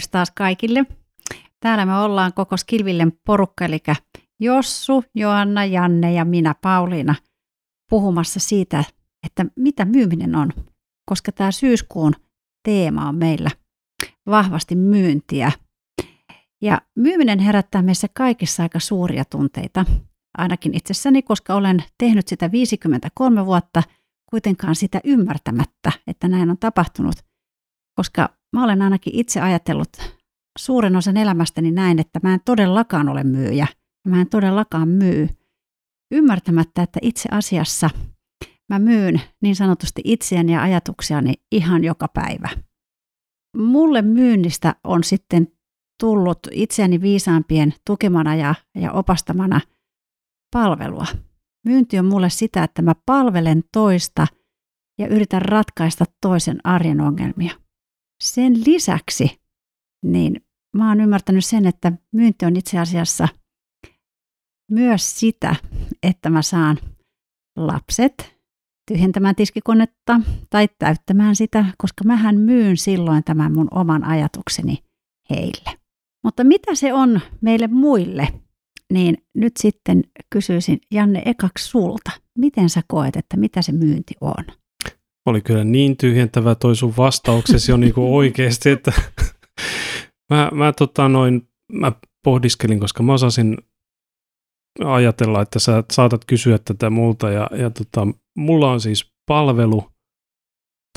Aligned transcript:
Tervehdys 0.00 0.08
taas 0.10 0.30
kaikille. 0.30 0.84
Täällä 1.60 1.86
me 1.86 1.98
ollaan 1.98 2.32
koko 2.32 2.56
Skilvillen 2.56 3.12
porukka, 3.26 3.64
eli 3.64 3.78
Jossu, 4.40 5.04
Joanna, 5.14 5.64
Janne 5.64 6.12
ja 6.12 6.24
minä 6.24 6.54
Pauliina 6.62 7.14
puhumassa 7.90 8.40
siitä, 8.40 8.84
että 9.26 9.46
mitä 9.56 9.84
myyminen 9.84 10.34
on, 10.34 10.52
koska 11.08 11.32
tämä 11.32 11.52
syyskuun 11.52 12.14
teema 12.64 13.08
on 13.08 13.14
meillä 13.14 13.50
vahvasti 14.26 14.74
myyntiä. 14.74 15.52
Ja 16.62 16.80
myyminen 16.96 17.38
herättää 17.38 17.82
meissä 17.82 18.06
kaikissa 18.16 18.62
aika 18.62 18.80
suuria 18.80 19.24
tunteita, 19.24 19.84
ainakin 20.38 20.74
itsessäni, 20.74 21.22
koska 21.22 21.54
olen 21.54 21.84
tehnyt 21.98 22.28
sitä 22.28 22.52
53 22.52 23.46
vuotta, 23.46 23.82
kuitenkaan 24.30 24.74
sitä 24.74 25.00
ymmärtämättä, 25.04 25.92
että 26.06 26.28
näin 26.28 26.50
on 26.50 26.58
tapahtunut, 26.58 27.16
koska 27.94 28.39
mä 28.56 28.64
olen 28.64 28.82
ainakin 28.82 29.14
itse 29.14 29.40
ajatellut 29.40 29.88
suuren 30.58 30.96
osan 30.96 31.16
elämästäni 31.16 31.70
näin, 31.70 31.98
että 31.98 32.20
mä 32.22 32.34
en 32.34 32.40
todellakaan 32.44 33.08
ole 33.08 33.24
myyjä, 33.24 33.66
mä 34.08 34.20
en 34.20 34.28
todellakaan 34.28 34.88
myy, 34.88 35.28
ymmärtämättä, 36.12 36.82
että 36.82 36.98
itse 37.02 37.28
asiassa 37.32 37.90
mä 38.68 38.78
myyn 38.78 39.20
niin 39.42 39.56
sanotusti 39.56 40.02
itseäni 40.04 40.52
ja 40.52 40.62
ajatuksiani 40.62 41.34
ihan 41.52 41.84
joka 41.84 42.08
päivä. 42.14 42.48
Mulle 43.56 44.02
myynnistä 44.02 44.74
on 44.84 45.04
sitten 45.04 45.48
tullut 46.00 46.38
itseäni 46.50 47.00
viisaampien 47.00 47.74
tukemana 47.86 48.34
ja, 48.34 48.54
ja 48.74 48.92
opastamana 48.92 49.60
palvelua. 50.52 51.06
Myynti 51.66 51.98
on 51.98 52.04
mulle 52.04 52.30
sitä, 52.30 52.64
että 52.64 52.82
mä 52.82 52.94
palvelen 53.06 53.64
toista 53.72 54.26
ja 54.98 55.08
yritän 55.08 55.42
ratkaista 55.42 56.04
toisen 56.20 56.60
arjen 56.64 57.00
ongelmia. 57.00 57.59
Sen 58.22 58.52
lisäksi 58.66 59.40
niin 60.04 60.40
mä 60.76 60.88
oon 60.88 61.00
ymmärtänyt 61.00 61.44
sen, 61.44 61.66
että 61.66 61.92
myynti 62.12 62.46
on 62.46 62.56
itse 62.56 62.78
asiassa 62.78 63.28
myös 64.70 65.20
sitä, 65.20 65.56
että 66.02 66.30
mä 66.30 66.42
saan 66.42 66.78
lapset 67.56 68.40
tyhjentämään 68.92 69.34
tiskikonetta 69.34 70.20
tai 70.50 70.68
täyttämään 70.78 71.36
sitä, 71.36 71.64
koska 71.78 72.04
mähän 72.04 72.36
myyn 72.36 72.76
silloin 72.76 73.24
tämän 73.24 73.52
mun 73.52 73.68
oman 73.70 74.04
ajatukseni 74.04 74.78
heille. 75.30 75.78
Mutta 76.24 76.44
mitä 76.44 76.74
se 76.74 76.92
on 76.92 77.20
meille 77.40 77.66
muille? 77.66 78.28
Niin 78.92 79.16
nyt 79.34 79.52
sitten 79.56 80.04
kysyisin 80.30 80.80
Janne 80.90 81.22
ekaksi 81.26 81.68
sulta. 81.68 82.10
Miten 82.38 82.70
sä 82.70 82.82
koet, 82.88 83.16
että 83.16 83.36
mitä 83.36 83.62
se 83.62 83.72
myynti 83.72 84.14
on? 84.20 84.44
Oli 85.26 85.40
kyllä 85.40 85.64
niin 85.64 85.96
tyhjentävä 85.96 86.54
toi 86.54 86.76
sun 86.76 86.94
vastauksesi 86.96 87.72
jo 87.72 87.76
niin 87.82 87.94
kuin 87.94 88.12
oikeasti, 88.12 88.70
että 88.70 88.92
mä, 90.30 90.50
mä, 90.54 90.72
tota 90.72 91.08
noin, 91.08 91.48
mä 91.72 91.92
pohdiskelin, 92.24 92.80
koska 92.80 93.02
mä 93.02 93.12
osasin 93.12 93.58
ajatella, 94.84 95.42
että 95.42 95.58
sä 95.58 95.84
saatat 95.92 96.24
kysyä 96.24 96.58
tätä 96.58 96.90
multa 96.90 97.30
ja, 97.30 97.50
ja 97.52 97.70
tota, 97.70 98.06
mulla 98.36 98.70
on 98.72 98.80
siis 98.80 99.12
palvelu 99.26 99.84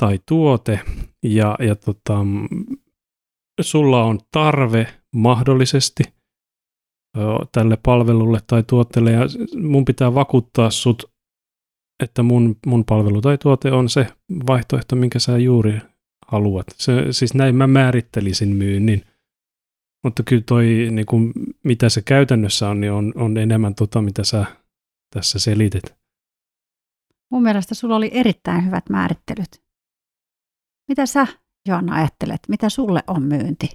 tai 0.02 0.20
tuote 0.28 0.80
ja, 1.22 1.56
ja 1.60 1.76
tota, 1.76 2.18
sulla 3.60 4.04
on 4.04 4.20
tarve 4.32 4.86
mahdollisesti 5.14 6.02
tälle 7.52 7.78
palvelulle 7.82 8.40
tai 8.46 8.62
tuotteelle 8.62 9.12
ja 9.12 9.20
mun 9.62 9.84
pitää 9.84 10.14
vakuuttaa 10.14 10.70
sut, 10.70 11.13
että 12.02 12.22
mun, 12.22 12.56
mun 12.66 12.84
palvelu 12.84 13.20
tai 13.20 13.38
tuote 13.38 13.72
on 13.72 13.88
se 13.88 14.06
vaihtoehto, 14.46 14.96
minkä 14.96 15.18
sä 15.18 15.38
juuri 15.38 15.80
haluat. 16.26 16.66
Se, 16.76 16.92
siis 17.10 17.34
näin 17.34 17.56
mä 17.56 17.66
määrittelisin 17.66 18.48
myynnin. 18.48 19.04
Mutta 20.04 20.22
kyllä 20.22 20.42
toi, 20.46 20.88
niin 20.90 21.06
kuin, 21.06 21.32
mitä 21.64 21.88
se 21.88 22.02
käytännössä 22.02 22.68
on, 22.68 22.80
niin 22.80 22.92
on, 22.92 23.12
on 23.16 23.36
enemmän 23.36 23.74
tota, 23.74 24.02
mitä 24.02 24.24
sä 24.24 24.44
tässä 25.14 25.38
selitit. 25.38 25.94
Mun 27.30 27.42
mielestä 27.42 27.74
sulla 27.74 27.96
oli 27.96 28.10
erittäin 28.12 28.66
hyvät 28.66 28.88
määrittelyt. 28.90 29.62
Mitä 30.88 31.06
sä, 31.06 31.26
Joanna, 31.68 31.94
ajattelet? 31.94 32.40
Mitä 32.48 32.68
sulle 32.68 33.02
on 33.06 33.22
myynti? 33.22 33.68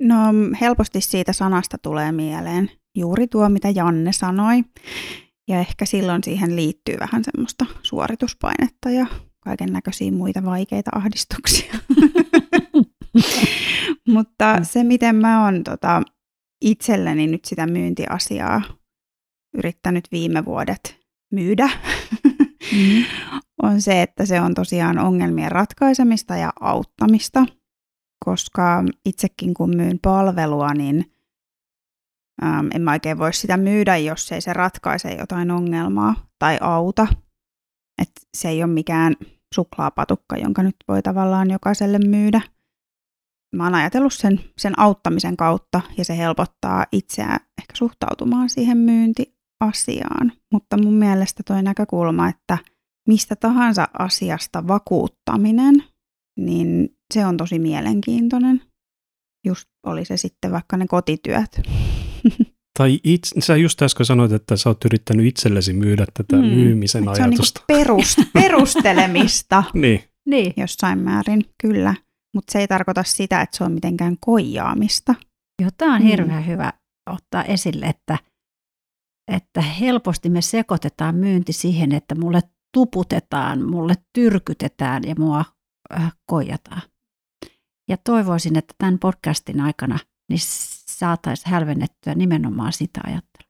No 0.00 0.16
helposti 0.60 1.00
siitä 1.00 1.32
sanasta 1.32 1.78
tulee 1.78 2.12
mieleen 2.12 2.70
juuri 2.96 3.26
tuo, 3.28 3.48
mitä 3.48 3.70
Janne 3.70 4.12
sanoi. 4.12 4.64
Ja 5.48 5.60
ehkä 5.60 5.84
silloin 5.84 6.24
siihen 6.24 6.56
liittyy 6.56 6.96
vähän 7.00 7.24
semmoista 7.24 7.66
suorituspainetta 7.82 8.90
ja 8.90 9.06
kaiken 9.40 9.72
näköisiä 9.72 10.12
muita 10.12 10.44
vaikeita 10.44 10.90
ahdistuksia. 10.94 11.74
Mutta 14.14 14.64
se, 14.64 14.84
miten 14.84 15.16
mä 15.16 15.44
oon 15.44 15.64
tota, 15.64 16.02
itselleni 16.60 17.26
nyt 17.26 17.44
sitä 17.44 17.66
myyntiasiaa 17.66 18.62
yrittänyt 19.54 20.08
viime 20.12 20.44
vuodet 20.44 20.98
myydä, 21.32 21.70
mm. 22.72 23.04
on 23.62 23.80
se, 23.80 24.02
että 24.02 24.26
se 24.26 24.40
on 24.40 24.54
tosiaan 24.54 24.98
ongelmien 24.98 25.52
ratkaisemista 25.52 26.36
ja 26.36 26.52
auttamista, 26.60 27.46
koska 28.24 28.84
itsekin 29.04 29.54
kun 29.54 29.76
myyn 29.76 29.98
palvelua, 30.02 30.74
niin 30.74 31.12
äm, 32.42 32.68
en 32.74 32.82
mä 32.82 32.92
oikein 32.92 33.18
voi 33.18 33.32
sitä 33.32 33.56
myydä, 33.56 33.96
jos 33.96 34.32
ei 34.32 34.40
se 34.40 34.52
ratkaise 34.52 35.12
jotain 35.12 35.50
ongelmaa 35.50 36.14
tai 36.38 36.58
auta. 36.60 37.06
Et 38.02 38.10
se 38.36 38.48
ei 38.48 38.62
ole 38.62 38.72
mikään 38.72 39.16
suklaapatukka, 39.54 40.36
jonka 40.36 40.62
nyt 40.62 40.76
voi 40.88 41.02
tavallaan 41.02 41.50
jokaiselle 41.50 41.98
myydä– 41.98 42.40
mä 43.56 43.64
oon 43.64 43.74
ajatellut 43.74 44.12
sen, 44.12 44.40
sen 44.58 44.78
auttamisen 44.78 45.36
kautta 45.36 45.80
ja 45.98 46.04
se 46.04 46.16
helpottaa 46.16 46.86
itseä 46.92 47.36
ehkä 47.58 47.72
suhtautumaan 47.74 48.50
siihen 48.50 48.78
myyntiasiaan. 48.78 50.32
Mutta 50.52 50.76
mun 50.82 50.94
mielestä 50.94 51.42
tuo 51.46 51.62
näkökulma, 51.62 52.28
että 52.28 52.58
mistä 53.08 53.36
tahansa 53.36 53.88
asiasta 53.98 54.68
vakuuttaminen, 54.68 55.74
niin 56.38 56.96
se 57.14 57.26
on 57.26 57.36
tosi 57.36 57.58
mielenkiintoinen. 57.58 58.62
Just 59.46 59.68
oli 59.86 60.04
se 60.04 60.16
sitten 60.16 60.52
vaikka 60.52 60.76
ne 60.76 60.86
kotityöt. 60.86 61.60
Tai 62.78 63.00
itse, 63.04 63.40
sä 63.40 63.56
just 63.56 63.82
äsken 63.82 64.06
sanoit, 64.06 64.32
että 64.32 64.56
sä 64.56 64.70
oot 64.70 64.84
yrittänyt 64.84 65.26
itsellesi 65.26 65.72
myydä 65.72 66.06
tätä 66.14 66.36
mm, 66.36 66.44
myymisen 66.44 67.04
se 67.04 67.10
ajatusta. 67.10 67.60
Se 67.66 67.72
on 67.72 67.78
niin 67.78 67.86
perust, 67.86 68.18
perustelemista 68.42 69.64
niin. 69.74 70.04
niin. 70.26 70.52
jossain 70.56 70.98
määrin, 70.98 71.44
kyllä 71.62 71.94
mutta 72.34 72.52
se 72.52 72.58
ei 72.58 72.68
tarkoita 72.68 73.02
sitä, 73.02 73.40
että 73.40 73.56
se 73.56 73.64
on 73.64 73.72
mitenkään 73.72 74.16
koijaamista. 74.20 75.14
Joo, 75.62 75.70
tämä 75.78 75.94
on 75.94 76.02
mm. 76.02 76.08
hirveän 76.08 76.46
hyvä 76.46 76.72
ottaa 77.10 77.44
esille, 77.44 77.86
että, 77.86 78.18
että 79.32 79.60
helposti 79.60 80.30
me 80.30 80.42
sekoitetaan 80.42 81.14
myynti 81.14 81.52
siihen, 81.52 81.92
että 81.92 82.14
mulle 82.14 82.40
tuputetaan, 82.74 83.64
mulle 83.70 83.94
tyrkytetään 84.12 85.02
ja 85.06 85.14
mua 85.18 85.44
äh, 85.96 86.12
koijataan. 86.26 86.82
Ja 87.88 87.96
toivoisin, 88.04 88.58
että 88.58 88.74
tämän 88.78 88.98
podcastin 88.98 89.60
aikana 89.60 89.98
niin 90.28 90.40
saataisiin 90.90 91.50
hälvennettyä 91.50 92.14
nimenomaan 92.14 92.72
sitä 92.72 93.00
ajattelua. 93.06 93.48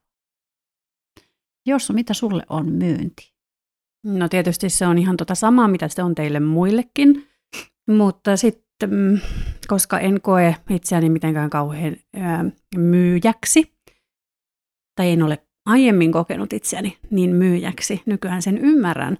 Jossu, 1.65 1.93
mitä 1.93 2.13
sulle 2.13 2.43
on 2.49 2.71
myynti? 2.71 3.33
No 4.05 4.29
tietysti 4.29 4.69
se 4.69 4.87
on 4.87 4.97
ihan 4.97 5.17
tota 5.17 5.35
samaa, 5.35 5.67
mitä 5.67 5.87
se 5.87 6.03
on 6.03 6.15
teille 6.15 6.39
muillekin, 6.39 7.27
mutta 7.87 8.37
sitten 8.37 8.69
Mm, 8.87 9.19
koska 9.67 9.99
en 9.99 10.21
koe 10.21 10.55
itseäni 10.69 11.09
mitenkään 11.09 11.49
kauhean 11.49 11.95
myyjäksi, 12.77 13.73
tai 14.95 15.11
en 15.11 15.23
ole 15.23 15.47
aiemmin 15.65 16.11
kokenut 16.11 16.53
itseäni 16.53 16.97
niin 17.11 17.35
myyjäksi, 17.35 18.01
nykyään 18.05 18.41
sen 18.41 18.57
ymmärrän, 18.57 19.17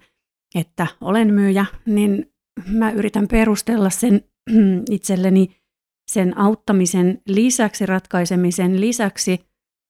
että 0.56 0.88
olen 1.02 1.34
myyjä, 1.34 1.66
niin 1.86 2.34
mä 2.68 2.92
yritän 2.92 3.28
perustella 3.28 3.90
sen 3.90 4.22
itselleni 4.92 5.59
sen 6.10 6.38
auttamisen 6.38 7.22
lisäksi, 7.28 7.86
ratkaisemisen 7.86 8.82
lisäksi 8.82 9.40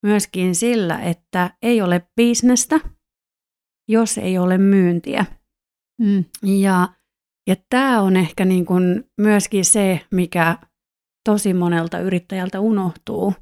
myöskin 0.02 0.54
sillä, 0.54 0.98
että 0.98 1.50
ei 1.62 1.82
ole 1.82 2.06
bisnestä, 2.16 2.80
jos 3.88 4.18
ei 4.18 4.38
ole 4.38 4.58
myyntiä. 4.58 5.24
Mm. 6.00 6.24
Ja 6.42 6.88
ja 7.48 7.56
tämä 7.70 8.00
on 8.00 8.16
ehkä 8.16 8.44
niin 8.44 8.66
kuin 8.66 9.04
myöskin 9.20 9.64
se, 9.64 10.00
mikä 10.10 10.58
tosi 11.28 11.54
monelta 11.54 11.98
yrittäjältä 11.98 12.60
unohtuu. 12.60 13.34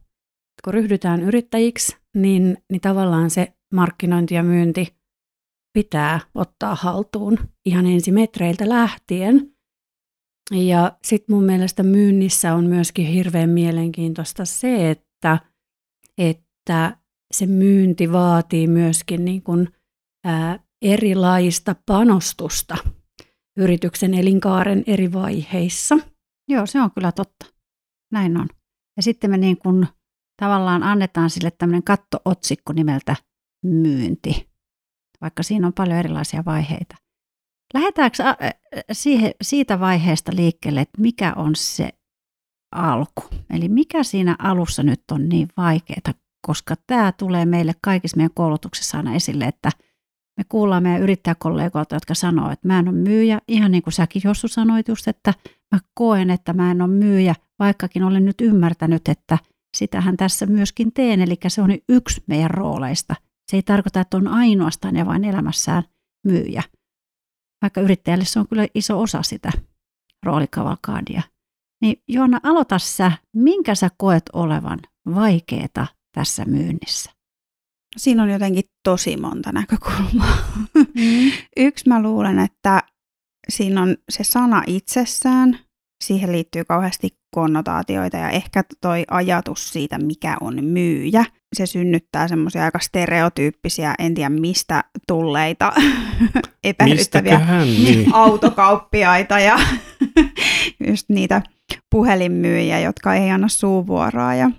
Kun 0.64 0.75
ryhdytään 0.75 1.22
yrittäjiksi, 1.22 1.96
niin, 2.16 2.56
niin 2.70 2.80
tavallaan 2.80 3.30
se 3.30 3.52
markkinointi 3.75 4.34
ja 4.34 4.42
myynti 4.42 4.96
pitää 5.72 6.20
ottaa 6.34 6.75
haltuun 6.75 7.38
ihan 7.66 7.86
ensimetreiltä 7.86 8.69
lähtien. 8.69 9.57
Ja 10.50 10.98
sitten 11.04 11.36
mun 11.36 11.44
mielestä 11.44 11.82
myynnissä 11.82 12.54
on 12.54 12.64
myöskin 12.64 13.06
hirveän 13.06 13.50
mielenkiintoista 13.50 14.44
se, 14.44 14.90
että, 14.90 15.38
että 16.18 16.96
se 17.34 17.46
myynti 17.46 18.12
vaatii 18.12 18.66
myöskin 18.66 19.24
niin 19.24 19.42
kuin, 19.42 19.68
ää, 20.24 20.58
erilaista 20.82 21.76
panostusta 21.86 22.76
yrityksen 23.56 24.14
elinkaaren 24.14 24.84
eri 24.86 25.12
vaiheissa. 25.12 25.98
Joo, 26.48 26.66
se 26.66 26.80
on 26.80 26.90
kyllä 26.90 27.12
totta. 27.12 27.46
Näin 28.12 28.40
on. 28.40 28.48
Ja 28.96 29.02
sitten 29.02 29.30
me 29.30 29.36
niin 29.36 29.58
kuin 29.58 29.86
tavallaan 30.42 30.82
annetaan 30.82 31.30
sille 31.30 31.50
tämmöinen 31.50 31.82
kattootsikko 31.82 32.72
nimeltä 32.72 33.16
myynti, 33.64 34.48
vaikka 35.20 35.42
siinä 35.42 35.66
on 35.66 35.72
paljon 35.72 35.98
erilaisia 35.98 36.44
vaiheita. 36.44 36.96
Lähdetäänkö 37.74 38.16
siihen, 38.92 39.32
siitä 39.42 39.80
vaiheesta 39.80 40.32
liikkeelle, 40.34 40.80
että 40.80 41.00
mikä 41.00 41.32
on 41.36 41.56
se 41.56 41.90
alku? 42.72 43.22
Eli 43.50 43.68
mikä 43.68 44.02
siinä 44.02 44.36
alussa 44.38 44.82
nyt 44.82 45.02
on 45.12 45.28
niin 45.28 45.48
vaikeaa, 45.56 46.14
koska 46.46 46.74
tämä 46.86 47.12
tulee 47.12 47.46
meille 47.46 47.72
kaikissa 47.82 48.16
meidän 48.16 48.34
koulutuksissa 48.34 48.96
aina 48.96 49.14
esille, 49.14 49.44
että 49.44 49.70
me 50.36 50.44
kuullaan 50.48 50.82
meidän 50.82 51.02
yrittäjäkollegoilta, 51.02 51.96
jotka 51.96 52.14
sanoo, 52.14 52.50
että 52.50 52.66
mä 52.68 52.78
en 52.78 52.88
ole 52.88 52.96
myyjä, 52.96 53.40
ihan 53.48 53.70
niin 53.70 53.82
kuin 53.82 53.92
säkin 53.92 54.22
Jossu 54.24 54.48
sanoit 54.48 54.88
just, 54.88 55.08
että 55.08 55.34
mä 55.74 55.78
koen, 55.94 56.30
että 56.30 56.52
mä 56.52 56.70
en 56.70 56.82
ole 56.82 56.90
myyjä, 56.90 57.34
vaikkakin 57.58 58.02
olen 58.02 58.24
nyt 58.24 58.40
ymmärtänyt, 58.40 59.08
että 59.08 59.38
sitähän 59.76 60.16
tässä 60.16 60.46
myöskin 60.46 60.92
teen, 60.92 61.20
eli 61.20 61.36
se 61.48 61.62
on 61.62 61.70
yksi 61.88 62.22
meidän 62.26 62.50
rooleista. 62.50 63.14
Se 63.50 63.56
ei 63.56 63.62
tarkoita, 63.62 64.00
että 64.00 64.16
on 64.16 64.28
ainoastaan 64.28 64.96
ja 64.96 65.06
vain 65.06 65.24
elämässään 65.24 65.82
myyjä, 66.26 66.62
vaikka 67.62 67.81
yrittäjälle 67.81 68.25
se 68.25 68.38
on 68.38 68.49
kyllä 68.49 68.66
iso 68.75 69.00
osa 69.00 69.22
sitä 69.22 69.50
roolikavalkaadia. 70.22 71.22
Niin 71.82 72.02
Joona, 72.08 72.40
aloita 72.43 72.78
sä, 72.78 73.12
minkä 73.37 73.75
sä 73.75 73.90
koet 73.96 74.22
olevan 74.32 74.78
vaikeeta 75.14 75.87
tässä 76.14 76.44
myynnissä? 76.44 77.10
Siinä 77.96 78.22
on 78.22 78.31
jotenkin 78.31 78.64
tosi 78.84 79.16
monta 79.16 79.52
näkökulmaa. 79.52 80.38
Mm. 80.75 80.87
Yksi 81.66 81.88
mä 81.88 82.02
luulen, 82.02 82.38
että 82.38 82.82
siinä 83.49 83.82
on 83.82 83.96
se 84.11 84.25
sana 84.25 84.62
itsessään, 84.66 85.58
siihen 86.04 86.32
liittyy 86.32 86.64
kauheasti 86.64 87.19
konnotaatioita 87.34 88.16
ja 88.16 88.31
ehkä 88.31 88.64
toi 88.81 89.04
ajatus 89.11 89.72
siitä, 89.72 89.99
mikä 89.99 90.37
on 90.40 90.64
myyjä. 90.64 91.25
Se 91.56 91.66
synnyttää 91.66 92.28
semmoisia 92.28 92.64
aika 92.64 92.78
stereotyyppisiä, 92.78 93.94
en 93.98 94.14
tiedä 94.14 94.28
mistä 94.28 94.84
tulleita 95.06 95.72
epäilyttäviä 96.64 97.40
niin. 97.64 98.14
autokauppiaita 98.14 99.40
ja 99.40 99.58
just 100.88 101.08
niitä 101.08 101.42
puhelinmyyjiä, 101.90 102.80
jotka 102.80 103.14
ei 103.14 103.30
anna 103.30 103.48
suuvuoroa 103.48 104.34
ja 104.34 104.50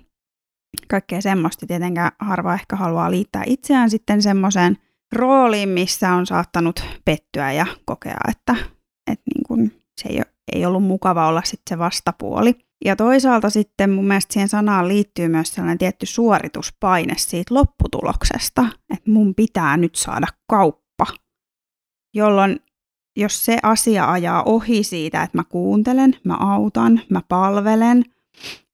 kaikkea 0.88 1.20
semmoista. 1.20 1.66
Tietenkään 1.66 2.12
harva 2.18 2.54
ehkä 2.54 2.76
haluaa 2.76 3.10
liittää 3.10 3.42
itseään 3.46 3.90
sitten 3.90 4.22
semmoiseen 4.22 4.76
rooliin, 5.12 5.68
missä 5.68 6.12
on 6.12 6.26
saattanut 6.26 6.84
pettyä 7.04 7.52
ja 7.52 7.66
kokea, 7.84 8.18
että, 8.28 8.52
että 9.10 9.24
niin 9.34 9.44
kuin 9.48 9.82
se 10.00 10.08
ei, 10.08 10.16
ole, 10.16 10.34
ei 10.52 10.66
ollut 10.66 10.84
mukava 10.84 11.28
olla 11.28 11.42
sitten 11.44 11.76
se 11.76 11.78
vastapuoli. 11.78 12.69
Ja 12.84 12.96
toisaalta 12.96 13.50
sitten 13.50 13.90
mun 13.90 14.06
mielestä 14.06 14.32
siihen 14.32 14.48
sanaan 14.48 14.88
liittyy 14.88 15.28
myös 15.28 15.54
sellainen 15.54 15.78
tietty 15.78 16.06
suorituspaine 16.06 17.14
siitä 17.16 17.54
lopputuloksesta, 17.54 18.66
että 18.94 19.10
mun 19.10 19.34
pitää 19.34 19.76
nyt 19.76 19.94
saada 19.94 20.26
kauppa, 20.46 21.06
jolloin 22.14 22.60
jos 23.16 23.44
se 23.44 23.58
asia 23.62 24.12
ajaa 24.12 24.42
ohi 24.42 24.82
siitä, 24.82 25.22
että 25.22 25.38
mä 25.38 25.44
kuuntelen, 25.44 26.16
mä 26.24 26.36
autan, 26.36 27.00
mä 27.08 27.20
palvelen, 27.28 28.04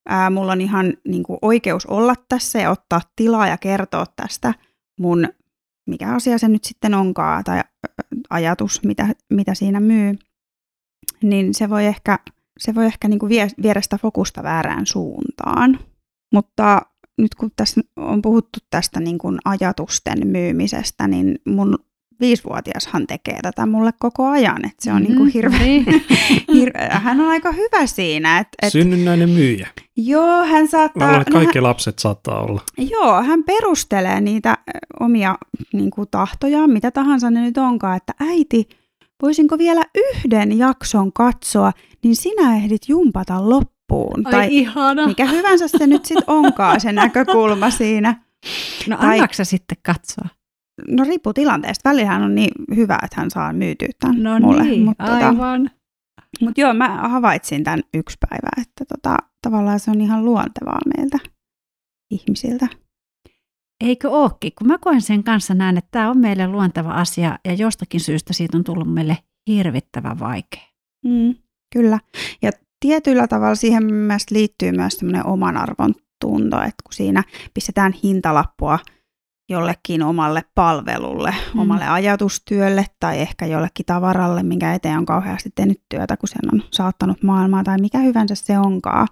ää, 0.08 0.31
mulla 0.31 0.53
on 0.53 0.61
ihan 0.61 0.94
niin 1.08 1.23
kuin, 1.23 1.38
oikeus 1.43 1.87
olla 1.87 2.14
tässä 2.29 2.58
ja 2.58 2.70
ottaa 2.70 3.00
tilaa 3.17 3.49
ja 3.49 3.56
kertoa 3.56 4.06
tästä 4.17 4.55
mun, 5.00 5.29
mikä 5.87 6.14
asia 6.14 6.38
se 6.38 6.49
nyt 6.49 6.64
sitten 6.64 6.94
onkaan, 6.94 7.44
tai 7.44 7.61
ajatus, 8.31 8.82
mitä, 8.82 9.08
mitä 9.31 9.55
siinä 9.55 9.81
myy, 9.81 10.19
niin 11.23 11.55
se 11.55 11.70
voi 11.70 11.87
ehkä, 11.87 12.19
se 12.58 12.75
voi 12.75 12.87
ehkä 12.87 13.08
niin 13.08 13.19
kuin 13.19 13.31
vie, 13.31 13.49
viedä 13.62 13.81
sitä 13.81 13.99
fokusta 13.99 14.43
väärään 14.43 14.87
suuntaan. 14.87 15.79
Mutta 16.32 16.82
nyt 17.19 17.35
kun 17.35 17.50
tässä 17.56 17.81
on 17.97 18.23
puhuttu 18.23 18.58
tästä 18.70 19.00
niin 19.00 19.19
kuin 19.19 19.38
ajatusten 19.44 20.26
myymisestä, 20.26 21.08
niin 21.08 21.38
mun 21.47 21.79
viisivuotiashan 22.20 23.06
tekee 23.06 23.38
tätä 23.43 23.67
mulle 23.67 23.91
koko 23.99 24.29
ajan, 24.29 24.64
että 24.64 24.85
se 24.85 24.93
on 24.93 25.03
mm, 25.03 25.08
niin 25.08 25.29
hirveä, 25.29 25.58
niin. 25.67 25.85
hir- 26.53 26.91
hän 26.91 27.20
on 27.20 27.29
aika 27.29 27.53
hyvä 27.53 27.87
siinä. 27.87 28.38
Et, 28.38 28.49
et, 28.62 28.73
Synnynnäinen 28.73 29.29
myyjä. 29.29 29.69
Joo, 29.97 30.44
hän 30.44 30.69
saattaa... 30.69 31.08
Luulen, 31.08 31.25
kaikki 31.32 31.58
no, 31.58 31.62
lapset 31.62 31.99
saattaa 31.99 32.41
olla. 32.41 32.62
Joo, 32.79 33.23
hän 33.23 33.44
perustelee 33.44 34.20
niitä 34.20 34.58
omia 35.00 35.38
niin 35.73 35.91
kuin, 35.91 36.08
tahtojaan, 36.11 36.70
mitä 36.70 36.91
tahansa 36.91 37.31
ne 37.31 37.41
nyt 37.41 37.58
onkaan, 37.58 37.97
että 37.97 38.12
äiti, 38.20 38.69
voisinko 39.22 39.58
vielä 39.58 39.82
yhden 39.94 40.58
jakson 40.58 41.12
katsoa, 41.12 41.72
niin 42.04 42.16
sinä 42.16 42.56
ehdit 42.56 42.88
jumpata 42.88 43.50
loppuun. 43.50 44.26
Ai 44.26 44.32
tai 44.32 44.48
ihana. 44.50 45.06
mikä 45.06 45.26
hyvänsä 45.26 45.68
se 45.68 45.86
nyt 45.86 46.04
sitten 46.04 46.24
onkaan 46.26 46.80
se 46.80 46.92
näkökulma 46.92 47.70
siinä. 47.70 48.26
No 48.88 48.96
tai, 48.96 49.18
sitten 49.42 49.78
katsoa? 49.86 50.28
No 50.88 51.04
riippuu 51.04 51.32
tilanteesta. 51.32 51.90
Välillähän 51.90 52.22
on 52.22 52.34
niin 52.34 52.50
hyvä, 52.76 52.98
että 53.02 53.20
hän 53.20 53.30
saa 53.30 53.52
myytyä 53.52 53.88
tämän 54.00 54.22
no 54.22 54.40
mulle. 54.40 54.62
Niin, 54.62 54.84
mutta 54.84 55.04
tota- 55.04 55.24
aivan. 55.24 55.62
Tota, 55.62 55.76
mutta 56.40 56.60
joo, 56.60 56.74
mä 56.74 56.88
havaitsin 56.88 57.64
tämän 57.64 57.80
yksi 57.94 58.16
päivä, 58.28 58.48
että 58.62 58.84
tota, 58.84 59.16
tavallaan 59.42 59.80
se 59.80 59.90
on 59.90 60.00
ihan 60.00 60.24
luontevaa 60.24 60.78
meiltä 60.96 61.19
ihmisiltä. 62.10 62.66
Eikö 63.84 64.11
ookin? 64.11 64.52
Kun 64.58 64.67
mä 64.67 64.78
koen 64.78 65.02
sen 65.02 65.25
kanssa 65.25 65.55
näin, 65.55 65.78
että 65.78 65.88
tämä 65.90 66.11
on 66.11 66.19
meille 66.19 66.49
luonteva 66.49 66.90
asia 66.90 67.38
ja 67.44 67.52
jostakin 67.52 68.00
syystä 68.00 68.32
siitä 68.32 68.56
on 68.56 68.64
tullut 68.64 68.94
meille 68.94 69.19
hirvittävän 69.46 70.19
vaikea. 70.19 70.62
Mm, 71.05 71.34
kyllä. 71.73 71.99
Ja 72.43 72.50
tietyllä 72.81 73.28
tavalla 73.28 73.55
siihen 73.55 73.94
myös 73.94 74.23
liittyy 74.31 74.73
myös 74.73 74.99
semmoinen 74.99 75.26
oman 75.26 75.56
arvon 75.56 75.94
tunto, 76.20 76.56
että 76.56 76.82
kun 76.84 76.93
siinä 76.93 77.25
pistetään 77.55 77.93
hintalappua– 77.93 78.78
jollekin 79.49 80.02
omalle 80.02 80.43
palvelulle, 80.55 81.34
mm. 81.55 81.61
omalle 81.61 81.88
ajatustyölle 81.88 82.87
tai 83.00 83.19
ehkä 83.19 83.46
jollekin 83.46 83.87
tavaralle, 83.87 84.43
minkä 84.43 84.75
eteen 84.75 84.99
on 84.99 85.06
kauheasti 85.06 85.50
tehnyt 85.55 85.82
työtä, 85.88 86.17
kun 86.17 86.29
sen 86.29 86.55
on 86.55 86.62
saattanut 86.72 87.22
maailmaa 87.22 87.64
tai 87.64 87.79
mikä 87.79 87.99
hyvänsä 87.99 88.34
se 88.34 88.58
onkaan. 88.58 89.08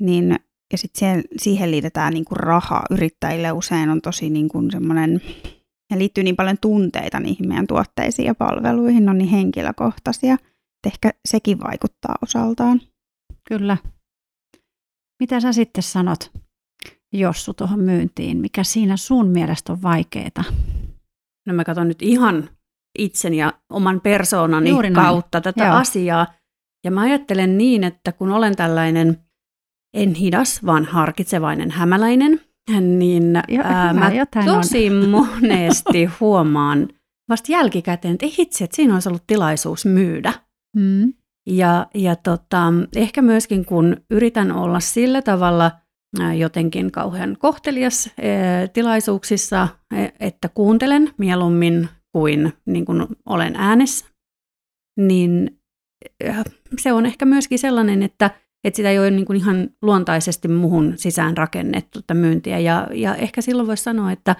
Niin, 0.00 0.36
ja 0.72 0.78
sitten 0.78 0.98
siihen, 0.98 1.24
siihen 1.36 1.70
liitetään 1.70 2.14
niinku 2.14 2.34
raha. 2.34 2.82
Yrittäjille 2.90 3.52
usein 3.52 3.90
on 3.90 4.02
tosi 4.02 4.30
niinku 4.30 4.62
semmoinen, 4.70 5.20
ja 5.90 5.98
liittyy 5.98 6.24
niin 6.24 6.36
paljon 6.36 6.58
tunteita 6.60 7.20
niihin 7.20 7.48
meidän 7.48 7.66
tuotteisiin 7.66 8.26
ja 8.26 8.34
palveluihin, 8.34 9.08
on 9.08 9.18
niin 9.18 9.30
henkilökohtaisia. 9.30 10.34
että 10.34 10.86
ehkä 10.86 11.10
sekin 11.28 11.60
vaikuttaa 11.60 12.14
osaltaan. 12.22 12.80
Kyllä. 13.48 13.76
Mitä 15.20 15.40
sä 15.40 15.52
sitten 15.52 15.82
sanot? 15.82 16.30
Jossu 17.12 17.54
tuohon 17.54 17.80
myyntiin? 17.80 18.38
Mikä 18.38 18.64
siinä 18.64 18.96
sun 18.96 19.28
mielestä 19.28 19.72
on 19.72 19.82
vaikeaa? 19.82 20.44
No 21.46 21.54
mä 21.54 21.64
katson 21.64 21.88
nyt 21.88 22.02
ihan 22.02 22.50
itseni 22.98 23.36
ja 23.36 23.52
oman 23.70 24.00
persoonani 24.00 24.70
kautta 24.94 25.40
tätä 25.40 25.64
Joo. 25.64 25.76
asiaa. 25.76 26.26
Ja 26.84 26.90
mä 26.90 27.00
ajattelen 27.00 27.58
niin, 27.58 27.84
että 27.84 28.12
kun 28.12 28.32
olen 28.32 28.56
tällainen 28.56 29.24
en 29.94 30.14
hidas, 30.14 30.66
vaan 30.66 30.84
harkitsevainen 30.84 31.70
hämäläinen, 31.70 32.40
niin 32.80 33.42
jo, 33.48 33.62
ää, 33.64 33.92
mä 33.92 34.10
tosi 34.44 34.90
on. 34.90 35.08
monesti 35.08 36.04
huomaan 36.20 36.88
vasta 37.28 37.52
jälkikäteen, 37.52 38.14
että 38.14 38.26
hitsi, 38.38 38.64
että 38.64 38.76
siinä 38.76 38.94
olisi 38.94 39.08
ollut 39.08 39.26
tilaisuus 39.26 39.84
myydä. 39.84 40.32
Mm. 40.76 41.12
Ja, 41.46 41.86
ja 41.94 42.16
tota, 42.16 42.72
ehkä 42.96 43.22
myöskin 43.22 43.64
kun 43.64 43.96
yritän 44.10 44.52
olla 44.52 44.80
sillä 44.80 45.22
tavalla– 45.22 45.70
jotenkin 46.38 46.92
kauhean 46.92 47.36
kohtelias 47.38 48.10
tilaisuuksissa, 48.72 49.68
e, 49.96 50.08
että 50.20 50.48
kuuntelen 50.48 51.10
mieluummin 51.18 51.88
kuin, 52.12 52.52
niin 52.66 52.84
kuin 52.84 53.06
olen 53.26 53.56
äänessä, 53.56 54.06
niin 54.96 55.60
se 56.78 56.92
on 56.92 57.06
ehkä 57.06 57.24
myöskin 57.24 57.58
sellainen, 57.58 58.02
että, 58.02 58.30
että 58.64 58.76
sitä 58.76 58.90
ei 58.90 58.98
ole 58.98 59.10
niin 59.10 59.24
kuin 59.24 59.36
ihan 59.36 59.70
luontaisesti 59.82 60.48
muhun 60.48 60.92
sisään 60.96 61.36
rakennettu 61.36 62.00
tätä 62.00 62.14
myyntiä. 62.14 62.58
Ja, 62.58 62.88
ja 62.92 63.14
ehkä 63.14 63.40
silloin 63.40 63.68
voisi 63.68 63.82
sanoa, 63.82 64.12
että, 64.12 64.36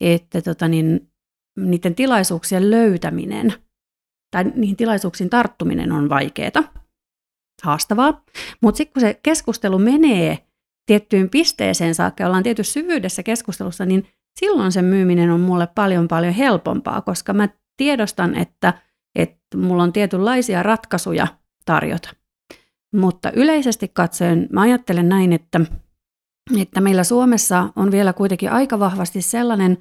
että 0.00 0.42
tota 0.42 0.68
niin, 0.68 1.10
niiden 1.56 1.94
tilaisuuksien 1.94 2.70
löytäminen 2.70 3.54
tai 4.30 4.44
niihin 4.44 4.76
tilaisuuksiin 4.76 5.30
tarttuminen 5.30 5.92
on 5.92 6.08
vaikeaa, 6.08 6.72
haastavaa. 7.62 8.24
Mutta 8.60 8.76
sitten 8.76 8.92
kun 8.92 9.00
se 9.00 9.20
keskustelu 9.22 9.78
menee 9.78 10.38
tiettyyn 10.86 11.30
pisteeseen 11.30 11.94
saakka, 11.94 12.26
ollaan 12.26 12.42
tietyssä 12.42 12.72
syvyydessä 12.72 13.22
keskustelussa, 13.22 13.86
niin 13.86 14.06
silloin 14.40 14.72
sen 14.72 14.84
myyminen 14.84 15.30
on 15.30 15.40
mulle 15.40 15.68
paljon 15.74 16.08
paljon 16.08 16.32
helpompaa, 16.32 17.00
koska 17.00 17.32
mä 17.32 17.48
tiedostan, 17.76 18.34
että, 18.34 18.74
että 19.14 19.56
mulla 19.56 19.82
on 19.82 19.92
tietynlaisia 19.92 20.62
ratkaisuja 20.62 21.26
tarjota. 21.64 22.10
Mutta 22.96 23.30
yleisesti 23.30 23.88
katsoen 23.88 24.48
mä 24.52 24.60
ajattelen 24.60 25.08
näin, 25.08 25.32
että, 25.32 25.60
että 26.60 26.80
meillä 26.80 27.04
Suomessa 27.04 27.68
on 27.76 27.90
vielä 27.90 28.12
kuitenkin 28.12 28.50
aika 28.52 28.78
vahvasti 28.78 29.22
sellainen 29.22 29.78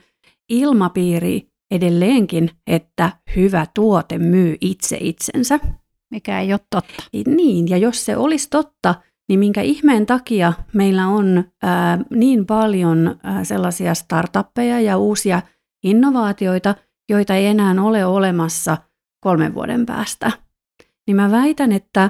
ilmapiiri 0.50 1.50
edelleenkin, 1.72 2.52
että 2.68 3.12
hyvä 3.36 3.68
tuote 3.74 4.18
myy 4.18 4.58
itse 4.62 4.98
itsensä. 5.00 5.60
Mikä 6.12 6.40
ei 6.40 6.54
ole 6.54 6.60
totta. 6.70 7.04
Niin, 7.28 7.70
ja 7.70 7.78
jos 7.78 8.06
se 8.06 8.18
olisi 8.18 8.50
totta, 8.50 8.96
niin 9.30 9.40
minkä 9.40 9.62
ihmeen 9.62 10.06
takia 10.06 10.54
meillä 10.74 11.08
on 11.08 11.44
ää, 11.64 12.00
niin 12.10 12.46
paljon 12.46 13.20
ää, 13.24 13.44
sellaisia 13.44 13.94
startuppeja 13.94 14.80
ja 14.80 14.98
uusia 14.98 15.42
innovaatioita, 15.84 16.76
joita 17.10 17.36
ei 17.36 17.46
enää 17.46 17.76
ole 17.82 18.06
olemassa 18.06 18.78
kolmen 19.20 19.54
vuoden 19.54 19.86
päästä. 19.86 20.32
Niin 21.08 21.16
mä 21.16 21.32
väitän, 21.32 21.72
että, 21.72 22.10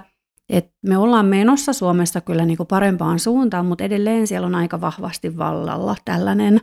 että 0.49 0.71
me 0.87 0.97
ollaan 0.97 1.25
menossa 1.25 1.73
Suomessa 1.73 2.21
kyllä 2.21 2.45
niin 2.45 2.57
kuin 2.57 2.67
parempaan 2.67 3.19
suuntaan, 3.19 3.65
mutta 3.65 3.83
edelleen 3.83 4.27
siellä 4.27 4.47
on 4.47 4.55
aika 4.55 4.81
vahvasti 4.81 5.37
vallalla 5.37 5.95
tällainen 6.05 6.61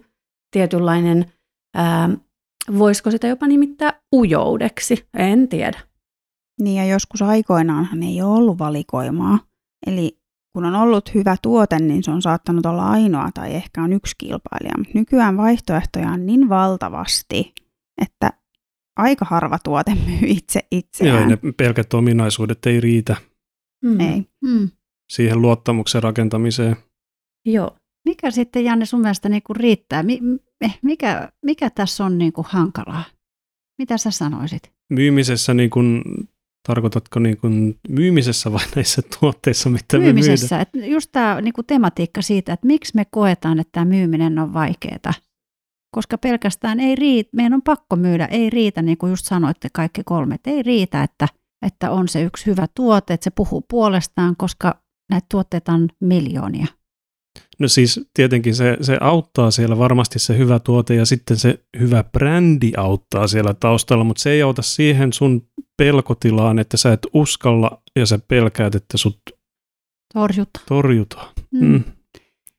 tietynlainen, 0.51 1.33
ää, 1.75 2.11
voisiko 2.79 3.11
sitä 3.11 3.27
jopa 3.27 3.47
nimittää 3.47 4.01
ujoudeksi, 4.15 5.09
en 5.19 5.49
tiedä. 5.49 5.81
Niin 6.61 6.77
ja 6.77 6.85
joskus 6.85 7.23
aikoinaanhan 7.23 8.03
ei 8.03 8.23
ole 8.23 8.37
ollut 8.37 8.59
valikoimaa. 8.59 9.39
Eli 9.87 10.19
kun 10.53 10.65
on 10.65 10.75
ollut 10.75 11.15
hyvä 11.15 11.37
tuote, 11.43 11.79
niin 11.79 12.03
se 12.03 12.11
on 12.11 12.23
saattanut 12.23 12.67
olla 12.67 12.91
ainoa 12.91 13.31
tai 13.35 13.55
ehkä 13.55 13.83
on 13.83 13.93
yksi 13.93 14.15
kilpailija. 14.19 14.79
Mutta 14.79 14.99
nykyään 14.99 15.37
vaihtoehtoja 15.37 16.11
on 16.11 16.27
niin 16.27 16.49
valtavasti, 16.49 17.55
että 18.03 18.33
aika 18.97 19.25
harva 19.25 19.59
tuote 19.65 19.95
myy 20.07 20.19
itse 20.27 20.61
itseään. 20.71 21.31
Joo, 21.31 21.39
ne 21.45 21.53
pelkät 21.57 21.95
ominaisuudet 21.95 22.67
ei 22.67 22.81
riitä 22.81 23.17
mm. 23.85 24.01
Ei. 24.01 24.27
Mm. 24.45 24.71
siihen 25.13 25.43
luottamuksen 25.43 26.03
rakentamiseen. 26.03 26.77
Joo. 27.47 27.77
Mikä 28.05 28.31
sitten, 28.31 28.65
Janne, 28.65 28.87
sun 28.87 29.01
mielestä 29.01 29.29
niin 29.29 29.43
kuin 29.43 29.57
riittää? 29.57 30.03
Mi- 30.03 30.21
mikä, 30.83 31.33
mikä 31.45 31.71
tässä 31.71 32.05
on 32.05 32.19
niin 32.19 32.33
kuin 32.33 32.47
hankalaa? 32.51 33.05
Mitä 33.79 33.99
sä 33.99 34.11
sanoisit? 34.11 34.73
Myymisessä 34.91 35.55
niin 35.55 35.71
kuin, 35.71 36.03
tarkoitatko 36.69 37.19
niin 37.21 37.37
kuin 37.37 37.79
myymisessä 37.89 38.53
vai 38.53 38.65
näissä 38.77 39.03
tuotteissa, 39.21 39.71
mitä 39.71 39.99
Myymisessä. 39.99 40.57
me 40.57 40.63
Et 40.63 40.91
just 40.91 41.09
tämä 41.13 41.41
niin 41.41 41.53
kuin 41.53 41.67
tematiikka 41.67 42.23
siitä, 42.23 42.53
että 42.53 42.67
miksi 42.67 42.93
me 42.95 43.05
koetaan, 43.11 43.61
että 43.61 43.73
tämä 43.73 43.85
myyminen 43.85 44.39
on 44.39 44.55
vaikeaa. 44.55 45.15
Koska 45.95 46.19
pelkästään 46.19 46.81
ei 46.81 46.95
riitä, 46.95 47.31
meidän 47.33 47.55
on 47.55 47.63
pakko 47.63 47.97
myydä, 47.97 48.27
ei 48.27 48.51
riitä, 48.51 48.83
niin 48.83 48.99
kuin 48.99 49.11
just 49.11 49.27
sanoitte 49.27 49.69
kaikki 49.73 50.03
kolme, 50.05 50.35
että 50.35 50.51
ei 50.51 50.63
riitä, 50.63 51.03
että, 51.03 51.29
että 51.65 51.91
on 51.91 52.09
se 52.09 52.23
yksi 52.23 52.47
hyvä 52.47 52.67
tuote, 52.77 53.15
että 53.15 53.25
se 53.25 53.31
puhuu 53.31 53.65
puolestaan, 53.71 54.37
koska 54.37 54.75
näitä 55.11 55.27
tuotteita 55.31 55.73
on 55.73 55.89
miljoonia. 56.01 56.67
No 57.59 57.69
siis 57.69 58.01
tietenkin 58.15 58.55
se, 58.55 58.77
se 58.81 58.99
auttaa 59.01 59.51
siellä 59.51 59.79
varmasti 59.79 60.19
se 60.19 60.39
hyvä 60.39 60.59
tuote 60.59 60.95
ja 60.95 61.07
sitten 61.07 61.37
se 61.37 61.65
hyvä 61.79 62.05
brändi 62.05 62.73
auttaa 62.77 63.27
siellä 63.29 63.55
taustalla, 63.55 64.05
mutta 64.05 64.23
se 64.23 64.31
ei 64.31 64.43
auta 64.43 64.63
siihen 64.63 65.13
sun 65.13 65.49
pelkotilaan, 65.77 66.59
että 66.59 66.77
sä 66.77 66.93
et 66.93 67.07
uskalla 67.15 67.83
ja 67.97 68.07
sä 68.07 68.19
pelkäät, 68.29 68.75
että 68.75 68.99
sut 68.99 69.21
Torjuta. 70.15 70.61
torjutaan. 70.69 71.29
Mm. 71.51 71.67
Mm. 71.67 71.85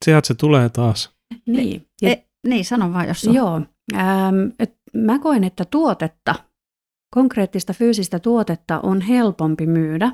Sieltä 0.06 0.28
se 0.28 0.34
tulee 0.34 0.70
taas. 0.70 1.16
Niin. 1.48 1.88
Ja, 2.02 2.10
E, 2.10 2.24
niin, 2.48 2.66
sano 2.66 2.94
vaan, 2.94 3.08
jos 3.08 3.28
on. 3.28 3.36
joo. 3.36 3.62
Ähm, 3.94 4.36
et 4.60 4.76
mä 4.94 5.20
koen, 5.20 5.44
että 5.44 5.66
tuotetta, 5.66 6.36
konkreettista 7.16 7.74
fyysistä 7.74 8.20
tuotetta 8.20 8.80
on 8.80 9.02
helpompi 9.02 9.68
myydä 9.68 10.12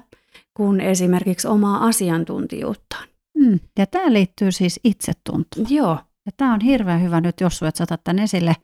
kuin 0.54 0.80
esimerkiksi 0.82 1.48
omaa 1.48 1.86
asiantuntijuuttaan. 1.86 3.08
Mm. 3.38 3.60
Ja 3.80 3.86
tämä 3.86 4.14
liittyy 4.14 4.52
siis 4.52 4.80
itsetuntoon. 4.84 5.68
Joo. 5.70 5.98
Ja 6.26 6.32
tämä 6.38 6.54
on 6.54 6.62
hirveän 6.62 7.02
hyvä 7.02 7.22
nyt, 7.22 7.42
Jossu, 7.42 7.66
että 7.66 7.78
sä 7.78 7.84
otat 7.84 8.02
tämän 8.04 8.24
esille. 8.24 8.56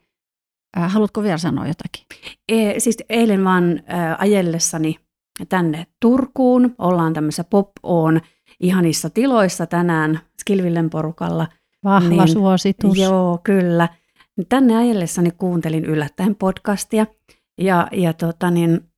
Äh, 0.77 0.91
haluatko 0.93 1.23
vielä 1.23 1.37
sanoa 1.37 1.67
jotakin? 1.67 2.05
E, 2.49 2.79
siis 2.79 2.97
eilen 3.09 3.43
vaan 3.43 3.63
ä, 3.93 4.15
ajellessani 4.19 4.95
tänne 5.49 5.87
Turkuun, 6.01 6.75
ollaan 6.77 7.13
tämmöisessä 7.13 7.43
pop 7.43 7.69
on 7.83 8.21
ihanissa 8.59 9.09
tiloissa 9.09 9.65
tänään 9.65 10.19
Skilvillen 10.41 10.89
porukalla. 10.89 11.47
Vahva 11.83 12.09
Niin. 12.09 12.27
suositus. 12.27 12.97
Joo, 12.97 13.39
kyllä. 13.43 13.89
Tänne 14.49 14.77
ajellessani 14.77 15.31
kuuntelin 15.31 15.85
yllättäen 15.85 16.35
podcastia 16.35 17.07
ja, 17.57 17.87
ja 17.91 18.13
tota 18.13 18.51
niin, 18.51 18.89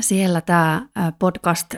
siellä 0.00 0.40
tämä 0.40 0.88
podcast 1.18 1.74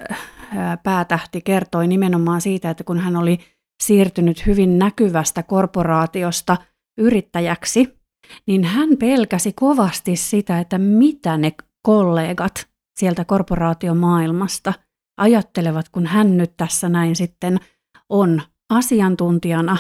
päätähti 0.83 1.41
kertoi 1.41 1.87
nimenomaan 1.87 2.41
siitä, 2.41 2.71
että 2.71 2.85
kun 2.85 2.99
hän 2.99 3.17
oli 3.17 3.39
siirtynyt 3.83 4.47
hyvin 4.47 4.79
näkyvästä 4.79 5.43
korporaatiosta 5.43 6.57
yrittäjäksi, 6.99 7.99
niin 8.47 8.65
hän 8.65 8.89
pelkäsi 8.99 9.53
kovasti 9.53 10.17
sitä, 10.17 10.61
että 10.61 10.79
mitä 10.79 11.37
ne 11.37 11.53
kollegat 11.83 12.67
sieltä 12.99 13.25
korporaatiomaailmasta 13.25 14.73
ajattelevat, 15.17 15.89
kun 15.89 16.07
hän 16.07 16.37
nyt 16.37 16.57
tässä 16.57 16.89
näin 16.89 17.17
sitten 17.17 17.61
on 18.09 18.43
asiantuntijana 18.71 19.77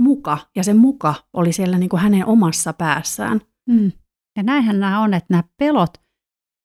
muka, 0.00 0.38
ja 0.56 0.64
se 0.64 0.74
muka 0.74 1.14
oli 1.32 1.52
siellä 1.52 1.78
niin 1.78 1.88
kuin 1.88 2.02
hänen 2.02 2.26
omassa 2.26 2.72
päässään. 2.72 3.40
Mm. 3.68 3.92
Ja 4.36 4.42
näinhän 4.42 4.80
nämä 4.80 5.00
on, 5.00 5.14
että 5.14 5.26
nämä 5.30 5.44
pelot 5.56 5.90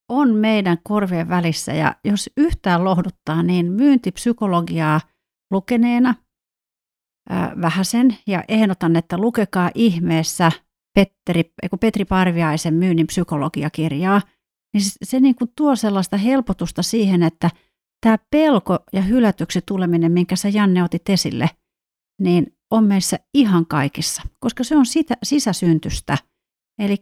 on 0.09 0.35
meidän 0.35 0.77
korvien 0.83 1.29
välissä. 1.29 1.73
Ja 1.73 1.95
jos 2.05 2.29
yhtään 2.37 2.83
lohduttaa, 2.83 3.43
niin 3.43 3.71
myyntipsykologiaa 3.71 5.01
lukeneena 5.51 6.15
vähäsen 7.61 8.17
ja 8.27 8.43
ehdotan, 8.47 8.95
että 8.95 9.17
lukekaa 9.17 9.71
ihmeessä 9.75 10.51
Petteri, 10.95 11.53
Petri 11.79 12.05
Parviaisen 12.05 12.73
myynnin 12.73 13.07
psykologiakirjaa, 13.07 14.21
niin 14.73 14.81
se, 14.81 14.91
se 15.03 15.19
niin 15.19 15.35
kuin 15.35 15.51
tuo 15.57 15.75
sellaista 15.75 16.17
helpotusta 16.17 16.83
siihen, 16.83 17.23
että 17.23 17.49
tämä 18.01 18.17
pelko 18.31 18.79
ja 18.93 19.01
hylätyksi 19.01 19.61
tuleminen, 19.65 20.11
minkä 20.11 20.35
sä 20.35 20.49
Janne 20.49 20.83
otit 20.83 21.09
esille, 21.09 21.49
niin 22.21 22.57
on 22.71 22.83
meissä 22.83 23.19
ihan 23.33 23.65
kaikissa, 23.65 24.21
koska 24.39 24.63
se 24.63 24.77
on 24.77 24.85
sitä, 24.85 25.17
sisäsyntystä. 25.23 26.17
Eli 26.79 26.97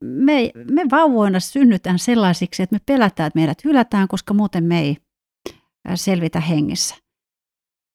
me, 0.00 0.50
me 0.70 0.82
vauvoina 0.90 1.40
synnytään 1.40 1.98
sellaisiksi, 1.98 2.62
että 2.62 2.74
me 2.76 2.80
pelätään, 2.86 3.26
että 3.26 3.38
meidät 3.38 3.64
hylätään, 3.64 4.08
koska 4.08 4.34
muuten 4.34 4.64
me 4.64 4.80
ei 4.80 4.96
selvitä 5.94 6.40
hengissä. 6.40 6.94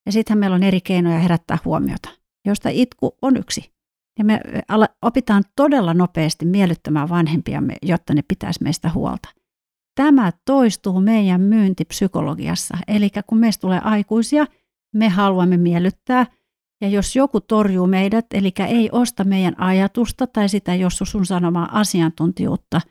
Ja 0.05 0.11
sittenhän 0.11 0.39
meillä 0.39 0.55
on 0.55 0.63
eri 0.63 0.81
keinoja 0.81 1.19
herättää 1.19 1.57
huomiota, 1.65 2.09
josta 2.45 2.69
itku 2.69 3.17
on 3.21 3.37
yksi. 3.37 3.71
Ja 4.19 4.25
me 4.25 4.39
opitaan 5.01 5.43
todella 5.55 5.93
nopeasti 5.93 6.45
miellyttämään 6.45 7.09
vanhempiamme, 7.09 7.75
jotta 7.81 8.13
ne 8.13 8.21
pitäisi 8.27 8.63
meistä 8.63 8.89
huolta. 8.89 9.29
Tämä 9.95 10.31
toistuu 10.45 11.01
meidän 11.01 11.41
myyntipsykologiassa. 11.41 12.77
Eli 12.87 13.09
kun 13.27 13.37
meistä 13.37 13.61
tulee 13.61 13.79
aikuisia, 13.83 14.45
me 14.93 15.09
haluamme 15.09 15.57
miellyttää– 15.57 16.25
ja 16.81 16.87
jos 16.87 17.15
joku 17.15 17.41
torjuu 17.41 17.87
meidät, 17.87 18.25
eli 18.33 18.53
ei 18.67 18.89
osta 18.91 19.23
meidän 19.23 19.59
ajatusta 19.59 20.27
tai 20.27 20.49
sitä 20.49 20.75
jos 20.75 20.97
sun 21.03 21.25
sanomaa 21.25 21.79
asiantuntijuutta, 21.79 22.81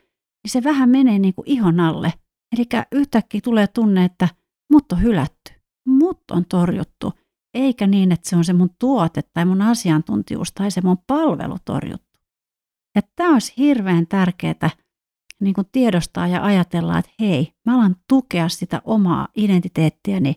niin 0.43 0.51
se 0.51 0.63
vähän 0.63 0.89
menee 0.89 1.19
niin 1.19 1.33
kuin 1.33 1.49
ihon 1.49 1.79
alle. 1.79 2.13
Eli 2.57 2.65
yhtäkkiä 2.91 3.41
tulee 3.43 3.67
tunne, 3.67 4.05
että 4.05 4.27
mut 4.71 4.91
on 4.91 5.01
hylätty, 5.01 5.53
mut 5.87 6.31
on 6.31 6.45
torjuttu, 6.45 7.13
eikä 7.53 7.87
niin, 7.87 8.11
että 8.11 8.29
se 8.29 8.35
on 8.35 8.45
se 8.45 8.53
mun 8.53 8.69
tuote 8.79 9.21
tai 9.21 9.45
mun 9.45 9.61
asiantuntijuus 9.61 10.53
tai 10.53 10.71
se 10.71 10.81
mun 10.81 10.97
palvelu 11.07 11.57
torjuttu. 11.65 12.19
Ja 12.95 13.01
tämä 13.15 13.33
olisi 13.33 13.53
hirveän 13.57 14.07
tärkeää 14.07 14.69
niin 15.39 15.53
kuin 15.53 15.67
tiedostaa 15.71 16.27
ja 16.27 16.43
ajatella, 16.43 16.97
että 16.97 17.11
hei, 17.19 17.53
mä 17.65 17.75
alan 17.75 17.95
tukea 18.09 18.49
sitä 18.49 18.81
omaa 18.85 19.27
identiteettiäni 19.35 20.35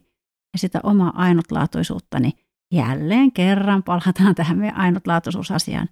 ja 0.53 0.59
sitä 0.59 0.81
omaa 0.83 1.13
ainutlaatuisuuttani– 1.17 2.33
jälleen 2.73 3.33
kerran 3.33 3.83
palataan 3.83 4.35
tähän 4.37 4.59
meidän 4.59 4.77
ainutlaatuisuusasiaan. 4.77 5.89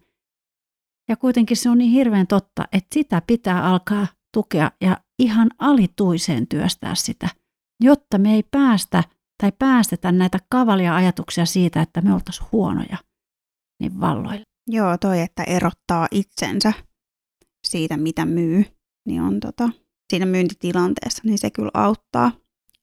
Ja 1.09 1.17
kuitenkin 1.17 1.57
se 1.57 1.71
on 1.71 1.79
niin 1.79 1.91
hirveän 1.91 2.27
totta, 2.27 2.65
että 2.73 2.95
sitä 2.95 3.23
pitää 3.27 3.65
alkaa 3.65 4.07
tukea 4.35 4.71
ja 4.81 4.97
ihan 5.19 5.51
alituiseen 5.59 6.49
työstää 6.49 6.95
sitä, 6.95 7.29
jotta 7.81 8.19
me 8.19 8.35
ei 8.35 8.43
päästä 8.51 9.05
tai 9.43 9.53
päästetä 9.59 10.13
näitä 10.13 10.39
kavalia 10.51 10.97
ajatuksia 10.97 11.47
siitä, 11.47 11.83
että 11.83 12.01
me 12.01 12.15
oltaisiin 12.15 12.49
huonoja, 12.53 12.97
niin 13.81 14.01
valloille. 14.01 14.43
Joo, 14.69 14.99
toi, 14.99 15.21
että 15.21 15.45
erottaa 15.45 16.09
itsensä 16.11 16.73
siitä, 17.67 17.97
mitä 17.97 18.25
myy, 18.25 18.65
niin 19.07 19.23
on 19.23 19.41
tota, 19.41 19.71
siinä 20.11 20.27
myyntitilanteessa, 20.27 21.23
niin 21.25 21.39
se 21.39 21.51
kyllä 21.51 21.71
auttaa. 21.75 22.33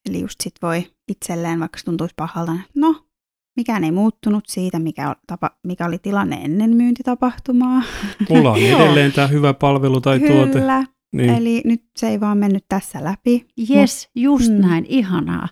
Eli 0.09 0.21
just 0.21 0.35
sit 0.43 0.53
voi 0.61 0.91
itselleen, 1.07 1.59
vaikka 1.59 1.79
se 1.79 1.85
tuntuisi 1.85 2.13
pahalta, 2.17 2.51
no 2.75 3.08
mikään 3.55 3.83
ei 3.83 3.91
muuttunut 3.91 4.43
siitä, 4.47 4.79
mikä, 4.79 5.15
tapa, 5.27 5.51
mikä 5.63 5.85
oli 5.85 5.97
tilanne 5.97 6.35
ennen 6.35 6.75
myyntitapahtumaa. 6.75 7.81
Mulla 8.29 8.51
on 8.51 8.59
edelleen 8.75 9.11
tämä 9.11 9.27
hyvä 9.27 9.53
palvelu 9.53 10.01
tai 10.01 10.19
tuote. 10.19 10.59
Kyllä, 10.59 10.85
niin. 11.15 11.29
eli 11.29 11.61
nyt 11.65 11.83
se 11.97 12.09
ei 12.09 12.19
vaan 12.19 12.37
mennyt 12.37 12.65
tässä 12.69 13.03
läpi. 13.03 13.47
Jes, 13.69 14.09
just 14.15 14.51
mm. 14.51 14.61
näin, 14.61 14.85
ihanaa. 14.89 15.47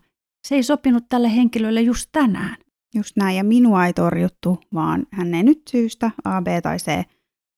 Se 0.47 0.55
ei 0.55 0.63
sopinut 0.63 1.03
tälle 1.09 1.35
henkilölle 1.35 1.81
just 1.81 2.09
tänään. 2.11 2.57
Just 2.95 3.17
näin, 3.17 3.37
ja 3.37 3.43
minua 3.43 3.85
ei 3.85 3.93
torjuttu, 3.93 4.59
vaan 4.73 5.05
hän 5.11 5.33
ei 5.33 5.43
nyt 5.43 5.61
syystä 5.69 6.11
A, 6.23 6.41
B 6.41 6.47
tai 6.63 6.77
C 6.77 7.03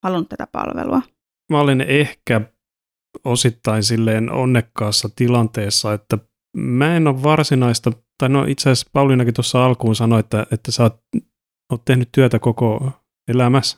halunnut 0.03 0.29
tätä 0.29 0.47
palvelua. 0.51 1.01
Mä 1.49 1.59
olen 1.59 1.81
ehkä 1.81 2.41
osittain 3.25 3.83
silleen 3.83 4.31
onnekkaassa 4.31 5.09
tilanteessa, 5.15 5.93
että 5.93 6.17
mä 6.57 6.95
en 6.95 7.07
ole 7.07 7.23
varsinaista, 7.23 7.91
tai 8.19 8.29
no 8.29 8.45
itse 8.47 8.69
asiassa 8.69 8.89
Pauliinakin 8.93 9.33
tuossa 9.33 9.65
alkuun 9.65 9.95
sanoi, 9.95 10.19
että, 10.19 10.47
että 10.51 10.71
sä 10.71 10.83
oot, 10.83 11.01
oot 11.71 11.85
tehnyt 11.85 12.09
työtä 12.11 12.39
koko 12.39 12.91
elämässä, 13.27 13.77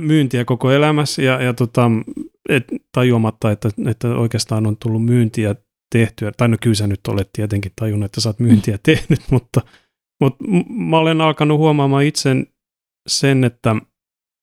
myyntiä 0.00 0.44
koko 0.44 0.70
elämässä 0.70 1.22
ja, 1.22 1.42
ja 1.42 1.54
tota, 1.54 1.90
et, 2.48 2.64
tajuamatta, 2.92 3.50
että, 3.50 3.70
että 3.86 4.08
oikeastaan 4.08 4.66
on 4.66 4.76
tullut 4.76 5.04
myyntiä 5.04 5.54
tehtyä, 5.92 6.32
tai 6.36 6.48
no 6.48 6.56
kyllä 6.60 6.74
sä 6.74 6.86
nyt 6.86 7.00
olet 7.08 7.30
tietenkin 7.32 7.72
tajunnut, 7.76 8.04
että 8.04 8.20
sä 8.20 8.28
oot 8.28 8.38
myyntiä 8.38 8.78
tehnyt, 8.82 9.20
mutta, 9.30 9.60
mutta 10.20 10.44
mä 10.68 10.98
olen 10.98 11.20
alkanut 11.20 11.58
huomaamaan 11.58 12.04
itsen 12.04 12.46
sen, 13.08 13.44
että 13.44 13.76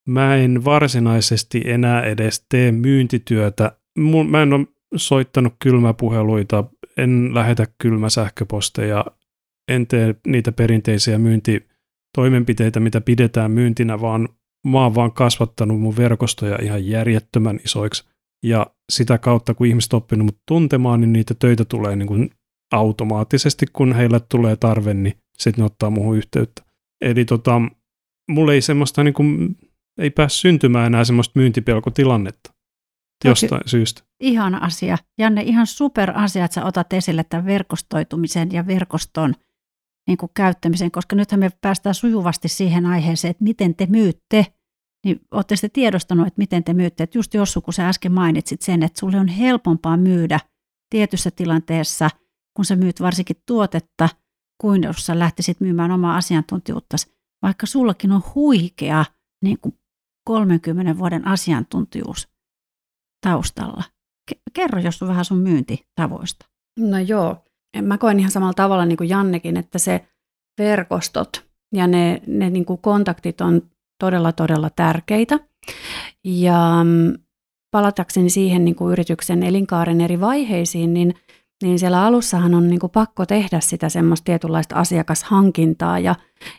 mä 0.08 0.36
en 0.36 0.66
varsinaisesti 0.66 1.62
enää 1.66 2.04
edes 2.04 2.46
tee 2.50 2.72
myyntityötä. 2.72 3.78
Mä 4.30 4.42
en 4.42 4.54
ole 4.54 4.68
soittanut 4.96 5.54
kylmäpuheluita, 5.60 6.64
en 6.98 7.30
lähetä 7.34 7.68
kylmäsähköposteja, 7.78 9.06
en 9.68 9.88
tee 9.88 10.16
niitä 10.28 10.52
perinteisiä 10.52 11.18
myyntitoimenpiteitä, 11.18 12.80
mitä 12.80 13.02
pidetään 13.02 13.52
myyntinä, 13.52 14.02
vaan 14.02 14.30
mä 14.68 14.84
oon 14.84 14.96
vaan 14.96 15.12
kasvattanut 15.12 15.82
mun 15.82 15.98
verkostoja 15.98 16.60
ihan 16.62 16.88
järjettömän 16.88 17.60
isoiksi. 17.66 18.04
Ja 18.44 18.68
sitä 18.92 19.18
kautta, 19.18 19.54
kun 19.54 19.68
ihmiset 19.68 19.94
oppinut 19.94 20.26
mut 20.26 20.38
tuntemaan, 20.48 21.02
niin 21.02 21.14
niitä 21.14 21.34
töitä 21.40 21.66
tulee 21.66 21.96
niin 21.96 22.08
kuin 22.08 22.30
automaattisesti, 22.72 23.66
kun 23.74 23.94
heille 23.94 24.20
tulee 24.30 24.56
tarve, 24.56 24.94
niin 24.94 25.18
sitten 25.38 25.62
ne 25.62 25.66
ottaa 25.66 25.90
muuhun 25.90 26.18
yhteyttä. 26.18 26.64
Eli 27.02 27.26
tota, 27.26 27.62
mulle 28.32 28.54
ei 28.54 28.62
semmoista 28.62 29.04
niin 29.04 29.14
kuin, 29.14 29.58
ei 29.98 30.10
pääs 30.10 30.42
syntymään 30.42 30.88
enää 30.88 31.04
semmoista 31.04 31.40
myyntipelkotilannetta 31.40 32.54
jostain 33.24 33.62
syystä. 33.66 34.02
Ihana 34.20 34.58
asia. 34.58 34.98
Janne, 35.18 35.42
ihan 35.42 35.68
super 35.68 36.12
asia, 36.16 36.46
että 36.46 36.56
sä 36.56 36.66
otat 36.66 36.94
esille 36.94 37.24
tämän 37.24 37.46
verkostoitumisen 37.46 38.52
ja 38.52 38.68
verkoston 38.68 39.36
niin 40.08 40.18
kuin 40.18 40.32
käyttämisen, 40.34 40.92
koska 40.92 41.16
nythän 41.16 41.40
me 41.40 41.50
päästään 41.62 41.96
sujuvasti 41.96 42.48
siihen 42.48 42.86
aiheeseen, 42.86 43.32
että 43.32 43.44
miten 43.44 43.76
te 43.76 43.86
myytte, 43.86 44.46
niin 45.06 45.22
olette 45.32 45.56
sitten 45.56 45.72
tiedostanut, 45.72 46.28
että 46.28 46.38
miten 46.38 46.64
te 46.64 46.74
myytte. 46.74 47.04
Että 47.04 47.18
just 47.18 47.34
Jossu, 47.34 47.62
kun 47.62 47.74
sä 47.74 47.90
äsken 47.90 48.12
mainitsit 48.12 48.62
sen, 48.62 48.84
että 48.84 49.00
sulle 49.00 49.20
on 49.20 49.28
helpompaa 49.28 49.98
myydä 49.98 50.40
tietyssä 50.90 51.32
tilanteessa, 51.32 52.10
kun 52.56 52.66
sä 52.66 52.76
myyt 52.76 53.02
varsinkin 53.02 53.36
tuotetta, 53.46 54.10
kuin 54.62 54.84
jos 54.84 55.06
sä 55.06 55.20
lähtisit 55.20 55.60
myymään 55.60 55.92
omaa 55.92 56.18
asiantuntijuutta, 56.18 56.98
vaikka 57.42 57.66
sullakin 57.66 58.12
on 58.12 58.22
huikea 58.36 59.06
niin 59.44 59.58
kuin 59.62 59.76
30 60.28 60.98
vuoden 60.98 61.28
asiantuntijuus 61.28 62.33
taustalla. 63.24 63.84
Kerro 64.54 64.80
jos 64.80 65.02
vähän 65.02 65.26
sun 65.26 65.38
myyntitavoista. 65.38 66.46
No 66.80 67.00
joo, 67.00 67.46
mä 67.82 67.98
koen 67.98 68.20
ihan 68.20 68.32
samalla 68.32 68.54
tavalla 68.54 68.86
niin 68.86 68.98
kuin 68.98 69.10
Jannekin, 69.10 69.58
että 69.58 69.80
se 69.80 70.08
verkostot 70.58 71.46
ja 71.74 71.88
ne, 71.88 72.22
ne 72.28 72.50
niin 72.50 72.66
kuin 72.66 72.82
kontaktit 72.82 73.42
on 73.42 73.62
todella, 74.00 74.32
todella 74.32 74.70
tärkeitä. 74.70 75.40
Ja 76.24 76.84
mm, 76.84 77.14
palatakseni 77.72 78.30
siihen 78.30 78.66
niin 78.66 78.76
kuin 78.76 78.92
yrityksen 78.92 79.44
elinkaaren 79.44 80.02
eri 80.02 80.20
vaiheisiin, 80.20 80.94
niin, 80.94 81.16
niin 81.64 81.80
siellä 81.80 82.06
alussahan 82.06 82.54
on 82.54 82.70
niin 82.70 82.80
kuin 82.80 82.92
pakko 82.92 83.26
tehdä 83.26 83.60
sitä 83.60 83.90
semmoista 83.90 84.26
tietynlaista 84.26 84.76
asiakashankintaa 84.76 86.00
ja, 86.00 86.16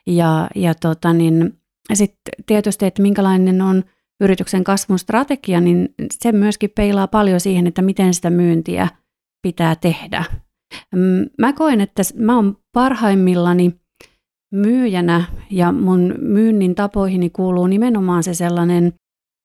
ja, 0.06 0.48
ja 0.54 0.74
tota 0.74 1.12
niin, 1.12 1.58
sitten 1.94 2.44
tietysti, 2.46 2.86
että 2.86 3.02
minkälainen 3.02 3.62
on 3.62 3.84
yrityksen 4.20 4.64
kasvun 4.64 4.98
strategia, 4.98 5.60
niin 5.60 5.94
se 6.10 6.32
myöskin 6.32 6.70
peilaa 6.70 7.08
paljon 7.08 7.40
siihen, 7.40 7.66
että 7.66 7.82
miten 7.82 8.14
sitä 8.14 8.30
myyntiä 8.30 8.88
pitää 9.42 9.76
tehdä. 9.76 10.24
Mm, 10.94 11.26
mä 11.38 11.52
koen, 11.52 11.80
että 11.80 12.02
mä 12.16 12.36
oon 12.36 12.56
parhaimmillani 12.72 13.74
myyjänä 14.52 15.24
ja 15.50 15.72
mun 15.72 16.14
myynnin 16.18 16.74
tapoihini 16.74 17.30
kuuluu 17.30 17.66
nimenomaan 17.66 18.22
se 18.22 18.34
sellainen, 18.34 18.92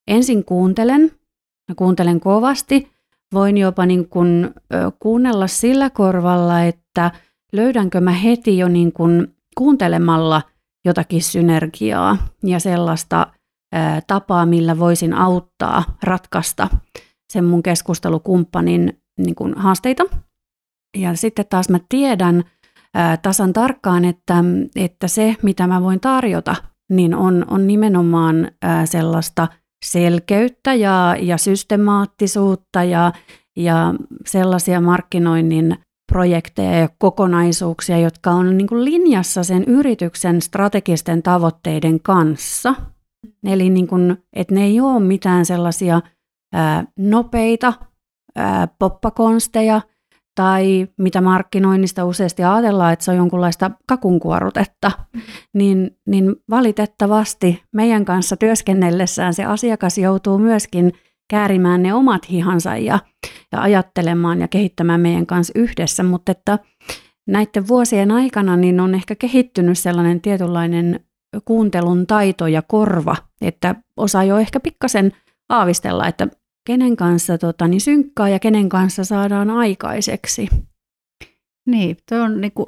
ensin 0.07 0.45
kuuntelen, 0.45 1.11
mä 1.69 1.75
kuuntelen 1.75 2.19
kovasti, 2.19 2.91
voin 3.33 3.57
jopa 3.57 3.85
niin 3.85 4.09
kuin, 4.09 4.49
kuunnella 4.99 5.47
sillä 5.47 5.89
korvalla, 5.89 6.63
että 6.63 7.11
löydänkö 7.53 8.01
mä 8.01 8.11
heti 8.11 8.57
jo 8.57 8.67
niin 8.67 8.91
kuin 8.91 9.27
kuuntelemalla 9.57 10.41
jotakin 10.85 11.23
synergiaa 11.23 12.17
ja 12.43 12.59
sellaista 12.59 13.27
tapaa, 14.07 14.45
millä 14.45 14.79
voisin 14.79 15.13
auttaa 15.13 15.83
ratkaista 16.03 16.67
sen 17.33 17.45
mun 17.45 17.63
keskustelukumppanin 17.63 19.01
niin 19.19 19.35
kuin 19.35 19.53
haasteita. 19.57 20.03
Ja 20.97 21.15
sitten 21.15 21.45
taas 21.49 21.69
mä 21.69 21.79
tiedän, 21.89 22.43
tasan 23.21 23.53
tarkkaan, 23.53 24.05
että, 24.05 24.43
että 24.75 25.07
se, 25.07 25.35
mitä 25.41 25.67
mä 25.67 25.83
voin 25.83 25.99
tarjota, 25.99 26.55
niin 26.91 27.15
on, 27.15 27.45
on 27.49 27.67
nimenomaan 27.67 28.51
sellaista 28.85 29.47
selkeyttä 29.85 30.73
ja, 30.73 31.15
ja 31.19 31.37
systemaattisuutta 31.37 32.83
ja, 32.83 33.11
ja 33.57 33.93
sellaisia 34.25 34.81
markkinoinnin 34.81 35.77
projekteja 36.11 36.79
ja 36.79 36.89
kokonaisuuksia, 36.97 37.97
jotka 37.97 38.31
on 38.31 38.57
niin 38.57 38.67
kuin 38.67 38.85
linjassa 38.85 39.43
sen 39.43 39.63
yrityksen 39.63 40.41
strategisten 40.41 41.23
tavoitteiden 41.23 41.99
kanssa. 41.99 42.75
Eli 43.43 43.69
niin 43.69 43.87
kuin, 43.87 44.17
että 44.33 44.55
ne 44.55 44.63
ei 44.63 44.79
ole 44.79 44.99
mitään 44.99 45.45
sellaisia 45.45 46.01
ää, 46.53 46.85
nopeita 46.97 47.73
ää, 48.35 48.67
poppakonsteja, 48.79 49.81
tai 50.39 50.87
mitä 50.97 51.21
markkinoinnista 51.21 52.05
useasti 52.05 52.43
ajatellaan, 52.43 52.93
että 52.93 53.05
se 53.05 53.11
on 53.11 53.17
jonkunlaista 53.17 53.71
kakunkuorutetta, 53.87 54.91
niin, 55.53 55.97
niin 56.07 56.35
valitettavasti 56.49 57.63
meidän 57.75 58.05
kanssa 58.05 58.37
työskennellessään 58.37 59.33
se 59.33 59.45
asiakas 59.45 59.97
joutuu 59.97 60.37
myöskin 60.37 60.91
käärimään 61.29 61.83
ne 61.83 61.93
omat 61.93 62.29
hihansa 62.29 62.77
ja, 62.77 62.99
ja 63.51 63.61
ajattelemaan 63.61 64.41
ja 64.41 64.47
kehittämään 64.47 65.01
meidän 65.01 65.25
kanssa 65.25 65.53
yhdessä, 65.55 66.03
mutta 66.03 66.31
että 66.31 66.59
näiden 67.27 67.67
vuosien 67.67 68.11
aikana 68.11 68.57
niin 68.57 68.79
on 68.79 68.95
ehkä 68.95 69.15
kehittynyt 69.15 69.77
sellainen 69.77 70.21
tietynlainen 70.21 70.99
kuuntelun 71.45 72.07
taito 72.07 72.47
ja 72.47 72.61
korva, 72.61 73.15
että 73.41 73.75
osaa 73.97 74.23
jo 74.23 74.37
ehkä 74.37 74.59
pikkasen 74.59 75.11
aavistella, 75.49 76.07
että 76.07 76.27
kenen 76.67 76.95
kanssa 76.95 77.37
tota, 77.37 77.67
niin 77.67 77.81
synkkaa 77.81 78.29
ja 78.29 78.39
kenen 78.39 78.69
kanssa 78.69 79.03
saadaan 79.03 79.49
aikaiseksi. 79.49 80.47
Niin, 81.67 81.97
tuo 82.09 82.17
on 82.17 82.41
niin 82.41 82.51
kuin 82.51 82.67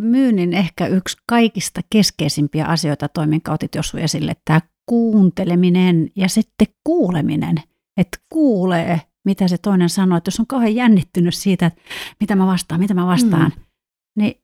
myynnin 0.00 0.54
ehkä 0.54 0.86
yksi 0.86 1.16
kaikista 1.26 1.80
keskeisimpiä 1.90 2.66
asioita 2.66 3.08
toimin 3.08 3.42
kautta 3.42 3.66
jos 3.76 3.94
esille, 3.94 4.36
tämä 4.44 4.60
kuunteleminen 4.86 6.10
ja 6.16 6.28
sitten 6.28 6.66
kuuleminen, 6.84 7.56
että 7.96 8.18
kuulee, 8.28 9.00
mitä 9.24 9.48
se 9.48 9.58
toinen 9.58 9.88
sanoo, 9.88 10.18
että 10.18 10.28
jos 10.28 10.40
on 10.40 10.46
kauhean 10.46 10.74
jännittynyt 10.74 11.34
siitä, 11.34 11.66
että 11.66 11.80
mitä 12.20 12.36
mä 12.36 12.46
vastaan, 12.46 12.80
mitä 12.80 12.94
mä 12.94 13.06
vastaan, 13.06 13.52
mm. 13.56 13.62
niin 14.16 14.40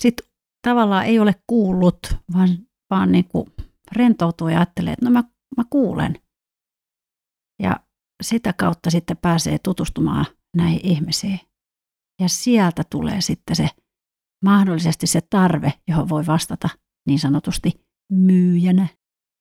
sitten 0.00 0.31
tavallaan 0.62 1.06
ei 1.06 1.18
ole 1.18 1.34
kuullut, 1.46 2.16
vaan, 2.32 2.48
vaan 2.90 3.12
niin 3.12 3.24
kuin 3.24 3.52
rentoutuu 3.92 4.48
ja 4.48 4.58
ajattelee, 4.58 4.92
että 4.92 5.04
no 5.04 5.10
mä, 5.10 5.24
mä 5.56 5.64
kuulen. 5.70 6.14
Ja 7.62 7.80
sitä 8.22 8.52
kautta 8.52 8.90
sitten 8.90 9.16
pääsee 9.16 9.58
tutustumaan 9.58 10.26
näihin 10.56 10.80
ihmisiin. 10.82 11.40
Ja 12.20 12.28
sieltä 12.28 12.82
tulee 12.90 13.20
sitten 13.20 13.56
se 13.56 13.68
mahdollisesti 14.44 15.06
se 15.06 15.20
tarve, 15.30 15.72
johon 15.88 16.08
voi 16.08 16.26
vastata 16.26 16.68
niin 17.06 17.18
sanotusti 17.18 17.72
myyjänä. 18.12 18.88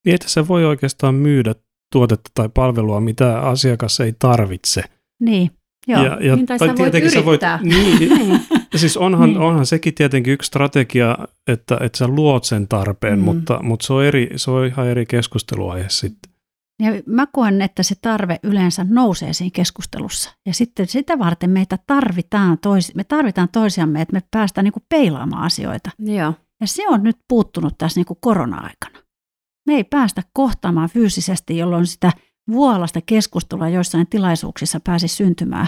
Niin, 0.06 0.16
että 0.16 0.30
se 0.30 0.48
voi 0.48 0.66
oikeastaan 0.66 1.16
myydä 1.16 1.56
tuotetta 1.92 2.32
tai 2.34 2.50
palvelua, 2.50 3.00
mitä 3.00 3.40
asiakas 3.40 4.00
ei 4.00 4.14
tarvitse. 4.20 4.84
Niin, 5.20 5.52
joo. 5.88 6.04
Ja, 6.04 6.18
ja, 6.22 6.36
niin, 6.36 6.46
tai, 6.46 6.58
tai 6.58 6.68
sä 6.68 6.76
voit 6.78 6.94
yrittää. 6.94 7.22
Sä 7.22 7.26
voit, 7.26 7.42
niin, 7.64 8.42
ja 8.74 8.80
siis 8.80 8.98
onhan, 8.98 9.30
niin. 9.30 9.42
onhan 9.42 9.66
sekin 9.66 9.94
tietenkin 9.94 10.34
yksi 10.34 10.48
strategia, 10.48 11.18
että, 11.48 11.78
että 11.82 11.98
sä 11.98 12.08
luot 12.08 12.44
sen 12.44 12.68
tarpeen, 12.68 13.20
mm. 13.20 13.26
mutta, 13.26 13.60
mutta 13.64 13.86
se, 13.86 13.94
on 13.94 14.06
eri, 14.06 14.30
se 14.36 14.52
on 14.52 14.66
ihan 14.66 14.88
eri 14.88 15.06
keskusteluaihe 15.06 15.90
sitten. 15.90 16.32
Ja 16.82 16.92
mä 17.06 17.28
koen, 17.28 17.62
että 17.62 17.84
se 17.84 17.96
tarve 18.02 18.40
yleensä 18.44 18.86
nousee 18.90 19.34
siinä 19.34 19.52
keskustelussa. 19.54 20.36
Ja 20.46 20.54
sitten 20.54 20.88
sitä 20.88 21.20
varten 21.20 21.50
meitä 21.50 21.78
tarvitaan, 21.88 22.58
toisi, 22.58 22.92
me 22.96 23.04
tarvitaan 23.04 23.50
toisiamme, 23.52 24.02
että 24.02 24.14
me 24.14 24.24
päästään 24.32 24.64
niin 24.66 24.74
kuin 24.74 24.84
peilaamaan 24.90 25.44
asioita. 25.44 25.90
Joo. 26.00 26.34
Ja 26.62 26.68
se 26.68 26.88
on 26.88 27.04
nyt 27.04 27.18
puuttunut 27.28 27.78
tässä 27.78 28.00
niin 28.00 28.06
kuin 28.06 28.18
korona-aikana. 28.22 29.00
Me 29.68 29.74
ei 29.74 29.84
päästä 29.84 30.24
kohtaamaan 30.34 30.90
fyysisesti, 30.90 31.58
jolloin 31.58 31.88
sitä 31.88 32.12
vuolasta 32.52 33.00
keskustelua 33.06 33.70
joissain 33.70 34.08
tilaisuuksissa 34.08 34.80
pääsi 34.80 35.08
syntymään. 35.08 35.68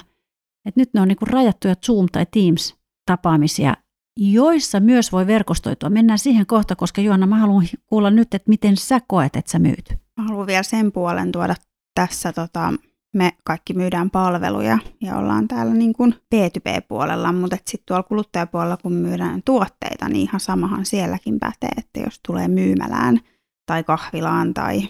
Et 0.65 0.75
nyt 0.75 0.93
ne 0.93 1.01
on 1.01 1.07
niin 1.07 1.17
rajattuja 1.21 1.73
Zoom- 1.73 2.07
tai 2.11 2.25
Teams-tapaamisia, 2.25 3.73
joissa 4.17 4.79
myös 4.79 5.11
voi 5.11 5.27
verkostoitua. 5.27 5.89
Mennään 5.89 6.19
siihen 6.19 6.45
kohta, 6.45 6.75
koska 6.75 7.01
Joanna, 7.01 7.27
mä 7.27 7.37
haluan 7.37 7.65
kuulla 7.85 8.09
nyt, 8.09 8.33
että 8.33 8.49
miten 8.49 8.77
sä 8.77 8.99
koet, 9.07 9.35
että 9.35 9.51
sä 9.51 9.59
myyt. 9.59 9.93
Mä 10.17 10.23
haluan 10.23 10.47
vielä 10.47 10.63
sen 10.63 10.91
puolen 10.91 11.31
tuoda 11.31 11.55
tässä 11.95 12.33
tota, 12.33 12.73
me 13.13 13.31
kaikki 13.43 13.73
myydään 13.73 14.09
palveluja 14.09 14.77
ja 15.01 15.17
ollaan 15.17 15.47
täällä 15.47 15.73
niin 15.73 15.93
kuin 15.93 16.15
B2B-puolella, 16.35 17.31
mutta 17.31 17.55
sitten 17.55 17.85
tuolla 17.85 18.03
kuluttajapuolella, 18.03 18.77
kun 18.77 18.93
myydään 18.93 19.41
tuotteita, 19.45 20.09
niin 20.09 20.21
ihan 20.21 20.39
samahan 20.39 20.85
sielläkin 20.85 21.39
pätee, 21.39 21.69
että 21.77 21.99
jos 21.99 22.19
tulee 22.27 22.47
myymälään 22.47 23.19
tai 23.65 23.83
kahvilaan 23.83 24.53
tai, 24.53 24.89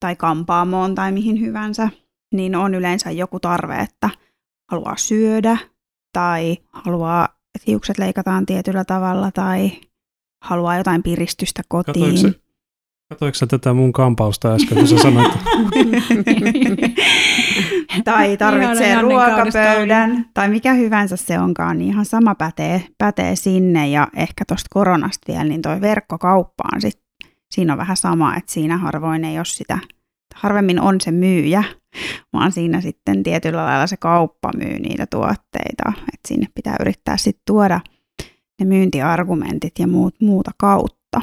tai 0.00 0.16
kampaamoon 0.16 0.94
tai 0.94 1.12
mihin 1.12 1.40
hyvänsä, 1.40 1.88
niin 2.34 2.56
on 2.56 2.74
yleensä 2.74 3.10
joku 3.10 3.40
tarve, 3.40 3.76
että 3.76 4.10
haluaa 4.70 4.96
syödä 4.96 5.58
tai 6.12 6.56
haluaa, 6.72 7.24
että 7.24 7.64
hiukset 7.66 7.98
leikataan 7.98 8.46
tietyllä 8.46 8.84
tavalla 8.84 9.30
tai 9.30 9.70
haluaa 10.44 10.76
jotain 10.76 11.02
piristystä 11.02 11.62
kotiin. 11.68 12.14
Katoiko, 12.14 12.38
Katoiko 13.08 13.46
tätä 13.48 13.72
mun 13.72 13.92
kampausta 13.92 14.54
äsken, 14.54 14.78
kun 14.78 14.88
sä 14.88 14.98
sanoit? 15.08 15.32
tai 18.04 18.36
tarvitsee 18.36 19.00
ruokapöydän, 19.00 20.26
tai 20.34 20.48
mikä 20.48 20.74
hyvänsä 20.74 21.16
se 21.16 21.38
onkaan, 21.38 21.78
niin 21.78 21.90
ihan 21.90 22.04
sama 22.04 22.34
pätee, 22.34 22.84
pätee 22.98 23.36
sinne. 23.36 23.88
Ja 23.88 24.08
ehkä 24.16 24.44
tuosta 24.48 24.68
koronasta 24.70 25.32
vielä, 25.32 25.44
niin 25.44 25.62
toi 25.62 25.80
verkkokauppaan 25.80 26.80
sit, 26.80 27.07
siinä 27.50 27.72
on 27.72 27.78
vähän 27.78 27.96
sama, 27.96 28.36
että 28.36 28.52
siinä 28.52 28.76
harvoin 28.76 29.24
ei 29.24 29.38
ole 29.38 29.44
sitä, 29.44 29.78
harvemmin 30.34 30.80
on 30.80 31.00
se 31.00 31.10
myyjä, 31.10 31.64
vaan 32.32 32.52
siinä 32.52 32.80
sitten 32.80 33.22
tietyllä 33.22 33.64
lailla 33.64 33.86
se 33.86 33.96
kauppa 33.96 34.50
myy 34.56 34.78
niitä 34.78 35.06
tuotteita. 35.06 35.92
Että 36.14 36.28
sinne 36.28 36.46
pitää 36.54 36.76
yrittää 36.80 37.16
sitten 37.16 37.42
tuoda 37.46 37.80
ne 38.60 38.66
myyntiargumentit 38.66 39.78
ja 39.78 39.86
muut, 39.86 40.14
muuta 40.20 40.50
kautta. 40.56 41.20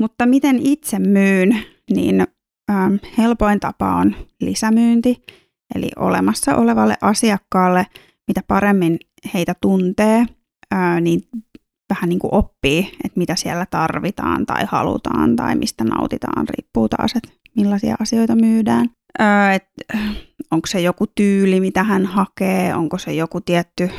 Mutta 0.00 0.26
miten 0.26 0.58
itse 0.58 0.98
myyn, 0.98 1.58
niin 1.90 2.26
ähm, 2.70 2.94
helpoin 3.18 3.60
tapa 3.60 3.94
on 3.96 4.16
lisämyynti, 4.40 5.22
eli 5.74 5.88
olemassa 5.96 6.56
olevalle 6.56 6.96
asiakkaalle, 7.00 7.86
mitä 8.28 8.40
paremmin 8.48 8.98
heitä 9.34 9.54
tuntee, 9.60 10.26
äh, 10.74 11.00
niin 11.00 11.20
vähän 11.94 12.08
niin 12.08 12.18
kuin 12.18 12.34
oppii, 12.34 12.92
että 13.04 13.18
mitä 13.18 13.36
siellä 13.36 13.66
tarvitaan 13.66 14.46
tai 14.46 14.64
halutaan 14.68 15.36
tai 15.36 15.56
mistä 15.56 15.84
nautitaan, 15.84 16.48
riippuu 16.48 16.88
taas, 16.88 17.12
että 17.16 17.32
millaisia 17.56 17.96
asioita 18.00 18.36
myydään. 18.36 18.90
Äh, 19.20 19.54
et, 19.54 19.64
onko 20.50 20.66
se 20.66 20.80
joku 20.80 21.06
tyyli, 21.06 21.60
mitä 21.60 21.82
hän 21.82 22.06
hakee, 22.06 22.74
onko 22.74 22.98
se 22.98 23.12
joku 23.12 23.40
tietty 23.40 23.90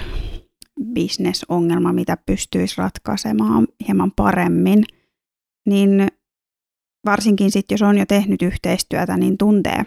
bisnesongelma, 0.94 1.94
mitä 1.94 2.18
pystyisi 2.26 2.76
ratkaisemaan 2.78 3.68
hieman 3.88 4.12
paremmin– 4.12 4.84
niin 5.66 6.08
varsinkin 7.06 7.52
sitten, 7.52 7.74
jos 7.74 7.82
on 7.82 7.98
jo 7.98 8.06
tehnyt 8.06 8.42
yhteistyötä, 8.42 9.18
niin 9.18 9.38
tuntee, 9.38 9.86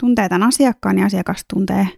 tuntee 0.00 0.28
tämän 0.28 0.48
asiakkaan 0.48 0.98
ja 0.98 1.06
asiakas 1.06 1.44
tuntee 1.54 1.88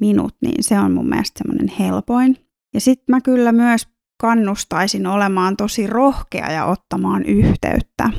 minut, 0.00 0.36
niin 0.42 0.64
se 0.64 0.78
on 0.78 0.92
mun 0.92 1.08
mielestä 1.08 1.38
semmoinen 1.38 1.76
helpoin. 1.78 2.36
Ja 2.74 2.80
sitten 2.80 3.04
mä 3.08 3.20
kyllä 3.20 3.52
myös 3.52 3.88
kannustaisin 4.20 5.06
olemaan 5.06 5.56
tosi 5.56 5.86
rohkea 5.86 6.52
ja 6.52 6.64
ottamaan 6.64 7.24
yhteyttä. 7.24 8.10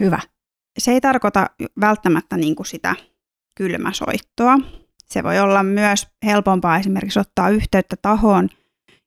Hyvä. 0.00 0.18
Se 0.78 0.92
ei 0.92 1.00
tarkoita 1.00 1.46
välttämättä 1.80 2.36
niin 2.36 2.56
kuin 2.56 2.66
sitä 2.66 2.94
kylmäsoittoa. 3.56 4.58
Se 5.06 5.22
voi 5.22 5.38
olla 5.38 5.62
myös 5.62 6.08
helpompaa 6.24 6.78
esimerkiksi 6.78 7.18
ottaa 7.18 7.50
yhteyttä 7.50 7.96
tahoon, 8.02 8.48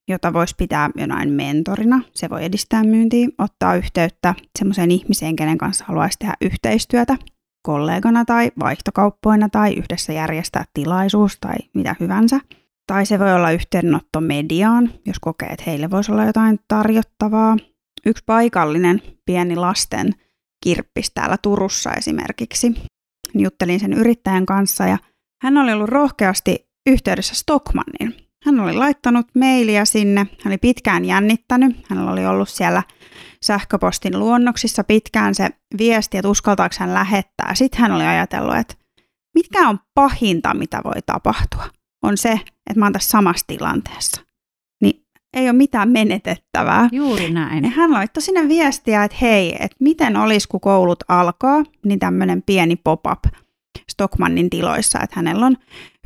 jota 0.07 0.33
voisi 0.33 0.55
pitää 0.57 0.89
jonain 0.95 1.33
mentorina. 1.33 2.01
Se 2.15 2.29
voi 2.29 2.45
edistää 2.45 2.83
myyntiä, 2.83 3.27
ottaa 3.37 3.75
yhteyttä 3.75 4.35
semmoiseen 4.59 4.91
ihmiseen, 4.91 5.35
kenen 5.35 5.57
kanssa 5.57 5.85
haluaisi 5.87 6.19
tehdä 6.19 6.33
yhteistyötä 6.41 7.17
kollegana 7.61 8.25
tai 8.25 8.51
vaihtokauppoina 8.59 9.49
tai 9.49 9.73
yhdessä 9.73 10.13
järjestää 10.13 10.65
tilaisuus 10.73 11.37
tai 11.39 11.55
mitä 11.73 11.95
hyvänsä. 11.99 12.39
Tai 12.87 13.05
se 13.05 13.19
voi 13.19 13.33
olla 13.33 13.51
yhteydenotto 13.51 14.21
mediaan, 14.21 14.93
jos 15.05 15.19
kokee, 15.21 15.49
että 15.49 15.63
heille 15.67 15.91
voisi 15.91 16.11
olla 16.11 16.25
jotain 16.25 16.59
tarjottavaa. 16.67 17.57
Yksi 18.05 18.23
paikallinen 18.25 19.01
pieni 19.25 19.55
lasten 19.55 20.13
kirppis 20.63 21.11
täällä 21.13 21.37
Turussa 21.41 21.93
esimerkiksi. 21.93 22.73
Juttelin 23.33 23.79
sen 23.79 23.93
yrittäjän 23.93 24.45
kanssa 24.45 24.87
ja 24.87 24.97
hän 25.41 25.57
oli 25.57 25.73
ollut 25.73 25.89
rohkeasti 25.89 26.69
yhteydessä 26.89 27.35
Stockmannin, 27.35 28.27
hän 28.45 28.59
oli 28.59 28.73
laittanut 28.73 29.27
mailia 29.35 29.85
sinne, 29.85 30.19
hän 30.19 30.51
oli 30.51 30.57
pitkään 30.57 31.05
jännittänyt, 31.05 31.77
hänellä 31.89 32.11
oli 32.11 32.25
ollut 32.25 32.49
siellä 32.49 32.83
sähköpostin 33.43 34.19
luonnoksissa 34.19 34.83
pitkään 34.83 35.35
se 35.35 35.49
viesti, 35.77 36.17
että 36.17 36.29
uskaltaako 36.29 36.75
hän 36.79 36.93
lähettää. 36.93 37.55
Sitten 37.55 37.81
hän 37.81 37.91
oli 37.91 38.03
ajatellut, 38.03 38.55
että 38.55 38.75
mitkä 39.35 39.69
on 39.69 39.79
pahinta, 39.95 40.53
mitä 40.53 40.81
voi 40.83 41.01
tapahtua, 41.05 41.65
on 42.07 42.17
se, 42.17 42.31
että 42.69 42.79
mä 42.79 42.85
oon 42.85 42.93
tässä 42.93 43.09
samassa 43.09 43.45
tilanteessa. 43.47 44.21
Niin 44.81 45.03
ei 45.33 45.49
ole 45.49 45.53
mitään 45.53 45.89
menetettävää. 45.89 46.89
Juuri 46.91 47.29
näin. 47.29 47.63
Ja 47.63 47.69
hän 47.69 47.93
laittoi 47.93 48.21
sinne 48.21 48.47
viestiä, 48.47 49.03
että 49.03 49.17
hei, 49.21 49.55
että 49.59 49.77
miten 49.79 50.17
olisi, 50.17 50.47
kun 50.47 50.61
koulut 50.61 51.03
alkaa, 51.07 51.63
niin 51.85 51.99
tämmöinen 51.99 52.41
pieni 52.41 52.75
pop-up 52.75 53.19
Stockmannin 53.91 54.49
tiloissa, 54.49 54.99
että 54.99 55.15
hänellä 55.15 55.45
on 55.45 55.57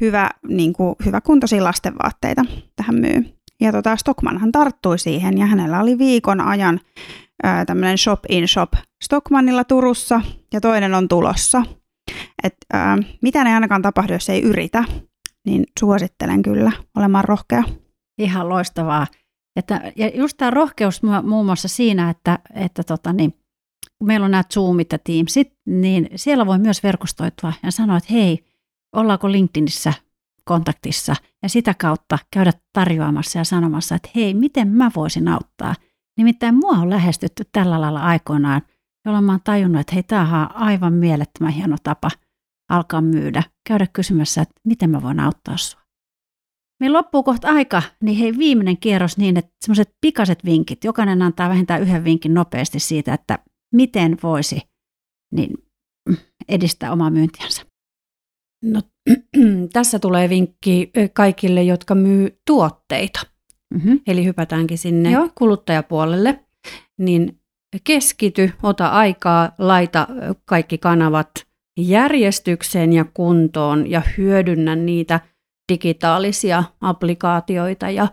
hyvä, 0.02 0.30
niin 0.48 0.74
kuin, 0.74 0.96
hyvä 1.06 1.22
kuntoisia 1.22 1.64
lastenvaatteita 1.64 2.46
tähän 2.76 2.96
myy. 2.96 3.26
Ja 3.62 3.72
tota, 3.72 3.96
Stockmanhan 3.96 4.52
tarttui 4.52 5.00
siihen 5.00 5.38
ja 5.38 5.46
hänellä 5.46 5.80
oli 5.82 5.98
viikon 5.98 6.42
ajan 6.42 6.80
tämmöinen 7.68 7.98
shop 7.98 8.20
in 8.30 8.48
shop 8.48 8.74
Stockmannilla 9.04 9.64
Turussa 9.64 10.22
ja 10.54 10.62
toinen 10.62 10.94
on 10.94 11.08
tulossa. 11.08 11.64
Et, 12.44 12.56
ää, 12.74 12.98
mitä 13.22 13.44
ne 13.44 13.54
ainakaan 13.54 13.82
tapahdu, 13.82 14.14
jos 14.14 14.30
ei 14.30 14.42
yritä, 14.42 14.84
niin 15.46 15.66
suosittelen 15.80 16.42
kyllä 16.42 16.72
olemaan 16.98 17.24
rohkea. 17.24 17.64
Ihan 18.18 18.50
loistavaa. 18.50 19.08
Että, 19.56 19.92
ja 19.96 20.10
just 20.14 20.38
tämä 20.38 20.52
rohkeus 20.52 21.02
muun 21.24 21.46
muassa 21.46 21.68
siinä, 21.68 22.10
että, 22.10 22.40
että 22.56 22.84
tota 22.84 23.14
niin, 23.14 23.32
kun 23.98 24.08
meillä 24.08 24.26
on 24.26 24.32
nämä 24.32 24.44
Zoomit 24.54 24.92
ja 24.92 25.00
Teamsit, 25.00 25.54
niin 25.66 26.10
siellä 26.16 26.46
voi 26.46 26.60
myös 26.60 26.84
verkostoitua 26.84 27.54
ja 27.64 27.72
sanoa, 27.72 27.98
että 27.98 28.14
hei, 28.14 28.46
ollaanko 28.96 29.32
LinkedInissä 29.32 29.94
kontaktissa 30.46 31.16
ja 31.44 31.50
sitä 31.50 31.76
kautta 31.82 32.20
käydä 32.34 32.54
tarjoamassa 32.74 33.40
ja 33.40 33.44
sanomassa, 33.44 33.96
että 33.96 34.10
hei, 34.16 34.34
miten 34.34 34.68
mä 34.68 34.92
voisin 34.96 35.28
auttaa. 35.28 35.76
Nimittäin 36.18 36.56
mua 36.56 36.72
on 36.72 36.90
lähestytty 36.90 37.44
tällä 37.52 37.82
lailla 37.82 38.02
aikoinaan, 38.02 38.62
jolloin 39.06 39.26
mä 39.26 39.32
oon 39.32 39.42
tajunnut, 39.44 39.82
että 39.82 39.94
hei, 39.94 40.04
tämä 40.04 40.42
on 40.42 40.56
aivan 40.62 40.94
mielettömän 40.94 41.54
hieno 41.54 41.76
tapa 41.84 42.12
alkaa 42.72 43.02
myydä, 43.02 43.44
käydä 43.68 43.88
kysymässä, 43.94 44.42
että 44.42 44.54
miten 44.68 44.90
mä 44.90 45.02
voin 45.02 45.20
auttaa 45.20 45.58
sua. 45.58 45.82
Meillä 46.80 46.98
loppuu 46.98 47.24
kohta 47.24 47.48
aika, 47.48 47.84
niin 48.04 48.18
hei 48.18 48.38
viimeinen 48.38 48.78
kierros 48.78 49.18
niin, 49.18 49.38
että 49.38 49.52
semmoiset 49.62 49.96
pikaset 50.02 50.46
vinkit, 50.46 50.84
jokainen 50.84 51.22
antaa 51.22 51.50
vähintään 51.50 51.82
yhden 51.82 52.04
vinkin 52.04 52.34
nopeasti 52.34 52.80
siitä, 52.80 53.14
että 53.14 53.40
miten 53.74 54.18
voisi 54.24 54.62
niin 55.32 55.54
edistää 56.50 56.92
omaa 56.92 57.10
myyntiänsä. 57.10 57.66
No, 58.66 58.82
tässä 59.74 60.00
tulee 60.00 60.30
vinkki 60.30 60.92
kaikille, 61.14 61.64
jotka 61.64 61.96
myy 61.96 62.40
tuotteita. 62.48 63.22
Mm-hmm. 63.74 64.00
Eli 64.08 64.26
hypätäänkin 64.26 64.78
sinne 64.78 65.12
Joo. 65.12 65.30
kuluttajapuolelle. 65.38 66.46
Niin 67.00 67.40
keskity, 67.84 68.52
ota 68.64 68.88
aikaa, 68.88 69.52
laita 69.58 70.08
kaikki 70.46 70.78
kanavat 70.78 71.32
järjestykseen 71.78 72.94
ja 72.94 73.06
kuntoon 73.14 73.90
ja 73.92 74.02
hyödynnä 74.18 74.76
niitä 74.76 75.20
digitaalisia 75.72 76.64
applikaatioita 76.82 77.90
ja 77.90 78.08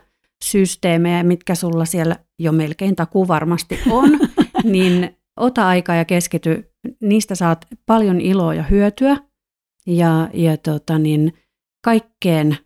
systeemejä, 0.44 1.22
mitkä 1.22 1.54
sulla 1.54 1.84
siellä 1.84 2.16
jo 2.38 2.52
melkein 2.52 2.96
takuu 2.96 3.28
varmasti 3.28 3.78
on, 3.90 4.10
niin 4.64 5.16
ota 5.36 5.68
aikaa 5.68 5.96
ja 5.96 6.04
keskity. 6.04 6.72
Niistä 7.00 7.34
saat 7.34 7.66
paljon 7.86 8.20
iloa 8.20 8.54
ja 8.54 8.62
hyötyä 8.62 9.16
ja, 9.86 10.28
ja 10.32 10.56
tota 10.56 10.98
niin, 10.98 11.32
kaikkeen 11.84 12.56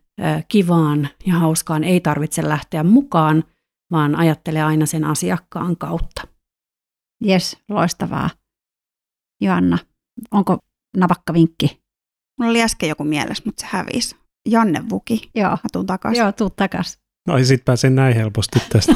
kivaan 0.48 1.08
ja 1.26 1.34
hauskaan 1.34 1.84
ei 1.84 2.00
tarvitse 2.00 2.48
lähteä 2.48 2.84
mukaan, 2.84 3.44
vaan 3.90 4.16
ajattele 4.16 4.62
aina 4.62 4.86
sen 4.86 5.04
asiakkaan 5.04 5.76
kautta. 5.76 6.22
Jes, 7.24 7.58
loistavaa. 7.68 8.30
Joanna, 9.40 9.78
onko 10.30 10.58
navakka 10.96 11.32
vinkki? 11.32 11.82
Mulla 12.38 12.50
oli 12.50 12.62
äsken 12.62 12.88
joku 12.88 13.04
mielessä, 13.04 13.42
mutta 13.46 13.60
se 13.60 13.66
hävisi. 13.70 14.16
Janne 14.48 14.82
Vuki. 14.90 15.30
Joo. 15.34 15.50
Mä 15.50 15.68
tuun 15.72 15.86
takas. 15.86 16.18
Joo, 16.18 16.32
tuu 16.32 16.50
takas. 16.50 16.98
No 17.28 17.36
ei 17.36 17.44
sit 17.44 17.64
pääse 17.64 17.90
näin 17.90 18.14
helposti 18.14 18.58
tästä. 18.68 18.94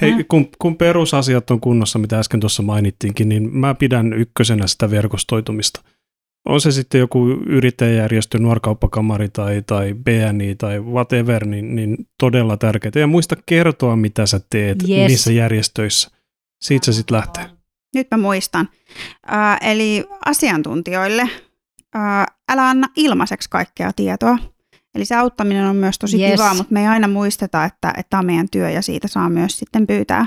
Hei, 0.00 0.24
kun, 0.28 0.48
kun 0.58 0.76
perusasiat 0.76 1.50
on 1.50 1.60
kunnossa, 1.60 1.98
mitä 1.98 2.18
äsken 2.18 2.40
tuossa 2.40 2.62
mainittiinkin, 2.62 3.28
niin 3.28 3.56
mä 3.56 3.74
pidän 3.74 4.12
ykkösenä 4.12 4.66
sitä 4.66 4.90
verkostoitumista. 4.90 5.80
On 6.48 6.60
se 6.60 6.72
sitten 6.72 6.98
joku 6.98 7.28
yrittäjäjärjestö, 7.46 8.38
nuorkauppakamari 8.38 9.28
tai, 9.28 9.62
tai 9.66 9.94
BNI 9.94 10.54
tai 10.54 10.80
whatever, 10.80 11.46
niin, 11.46 11.76
niin 11.76 11.96
todella 12.20 12.56
tärkeää. 12.56 12.92
Ja 12.94 13.06
muista 13.06 13.36
kertoa, 13.46 13.96
mitä 13.96 14.26
sä 14.26 14.40
teet 14.50 14.82
yes. 14.88 15.08
niissä 15.08 15.32
järjestöissä. 15.32 16.10
Siitä 16.62 16.84
se 16.84 16.92
sitten 16.92 17.16
lähtee. 17.16 17.59
Nyt 17.94 18.06
mä 18.10 18.16
muistan. 18.16 18.68
Äh, 19.32 19.58
eli 19.60 20.04
asiantuntijoille 20.26 21.28
ää, 21.94 22.26
älä 22.52 22.68
anna 22.68 22.88
ilmaiseksi 22.96 23.50
kaikkea 23.50 23.92
tietoa. 23.92 24.38
Eli 24.94 25.04
se 25.04 25.16
auttaminen 25.16 25.66
on 25.66 25.76
myös 25.76 25.98
tosi 25.98 26.22
Yes. 26.22 26.30
kiva, 26.30 26.54
mutta 26.54 26.74
me 26.74 26.80
ei 26.80 26.86
aina 26.86 27.08
muisteta, 27.08 27.64
että, 27.64 27.88
että 27.88 28.10
tämä 28.10 28.18
on 28.18 28.26
meidän 28.26 28.48
työ 28.50 28.70
ja 28.70 28.82
siitä 28.82 29.08
saa 29.08 29.28
myös 29.28 29.58
sitten 29.58 29.86
pyytää, 29.86 30.26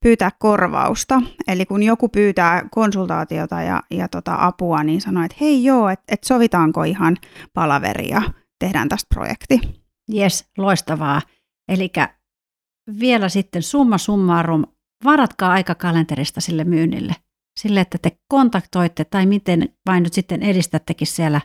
pyytää 0.00 0.30
korvausta. 0.38 1.22
Eli 1.48 1.66
kun 1.66 1.82
joku 1.82 2.08
pyytää 2.08 2.68
konsultaatiota 2.70 3.62
ja, 3.62 3.82
ja 3.90 4.08
tota 4.08 4.36
apua, 4.40 4.84
niin 4.84 5.00
sanoo, 5.00 5.24
että 5.24 5.36
hei 5.40 5.64
joo, 5.64 5.88
että 5.88 6.04
et 6.08 6.24
sovitaanko 6.24 6.82
ihan 6.82 7.16
palaveri 7.52 8.08
ja 8.08 8.22
tehdään 8.58 8.88
tästä 8.88 9.14
projekti. 9.14 9.60
Jes, 10.08 10.48
loistavaa. 10.58 11.20
Eli 11.68 11.92
vielä 13.00 13.28
sitten 13.28 13.62
summa 13.62 13.98
summarum, 13.98 14.64
varatkaa 15.04 15.52
aika 15.52 15.74
kalenterista 15.74 16.40
sille 16.40 16.64
myynnille. 16.64 17.14
Sille, 17.60 17.80
että 17.80 17.98
te 17.98 18.18
kontaktoitte 18.28 19.04
tai 19.04 19.26
miten 19.26 19.68
vain 19.86 20.02
nyt 20.02 20.12
sitten 20.12 20.42
edistättekin 20.42 21.06
siellä 21.06 21.40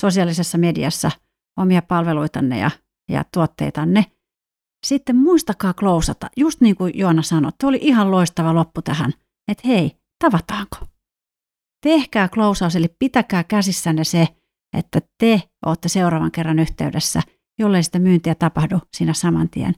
sosiaalisessa 0.00 0.58
mediassa 0.58 1.10
omia 1.58 1.82
palveluitanne 1.82 2.58
ja, 2.58 2.70
ja 3.10 3.24
tuotteitanne. 3.34 4.04
Sitten 4.86 5.16
muistakaa 5.16 5.74
klousata, 5.74 6.30
just 6.36 6.60
niin 6.60 6.76
kuin 6.76 6.98
Joona 6.98 7.22
sanoi, 7.22 7.52
tuo 7.60 7.68
oli 7.68 7.78
ihan 7.82 8.10
loistava 8.10 8.54
loppu 8.54 8.82
tähän, 8.82 9.12
että 9.48 9.68
hei, 9.68 9.96
tavataanko? 10.24 10.76
Tehkää 11.82 12.28
klousaus, 12.28 12.76
eli 12.76 12.88
pitäkää 12.98 13.44
käsissänne 13.44 14.04
se, 14.04 14.28
että 14.76 15.00
te 15.18 15.42
olette 15.66 15.88
seuraavan 15.88 16.30
kerran 16.30 16.58
yhteydessä, 16.58 17.22
jollei 17.58 17.82
sitä 17.82 17.98
myyntiä 17.98 18.34
tapahdu 18.34 18.78
siinä 18.96 19.12
saman 19.12 19.50
tien. 19.50 19.74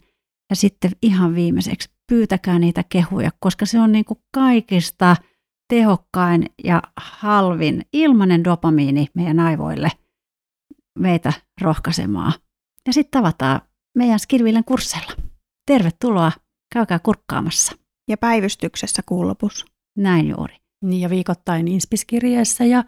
Ja 0.51 0.57
sitten 0.57 0.91
ihan 1.03 1.35
viimeiseksi 1.35 1.89
pyytäkää 2.11 2.59
niitä 2.59 2.85
kehuja, 2.89 3.31
koska 3.41 3.67
se 3.67 3.81
on 3.81 3.93
niin 3.93 4.05
kuin 4.05 4.19
kaikista 4.35 5.17
tehokkain 5.69 6.47
ja 6.65 6.83
halvin 6.97 7.83
ilmainen 7.93 8.45
dopamiini 8.45 9.07
meidän 9.15 9.41
aivoille 9.41 9.89
meitä 10.99 11.33
rohkaisemaan. 11.61 12.33
Ja 12.87 12.93
sitten 12.93 13.21
tavataan 13.21 13.61
meidän 13.99 14.19
Skillvillen 14.19 14.65
kursseilla. 14.65 15.13
Tervetuloa, 15.67 16.33
käykää 16.75 16.99
kurkkaamassa. 16.99 17.73
Ja 18.09 18.17
päivystyksessä 18.17 19.03
kuun 19.07 19.29
lopussa. 19.29 19.67
Näin 19.99 20.29
juuri. 20.29 20.57
Niin 20.85 21.01
ja 21.01 21.11
viikoittain 21.11 21.69
Inspiskirjeessä 21.69 22.65
ja 22.65 22.85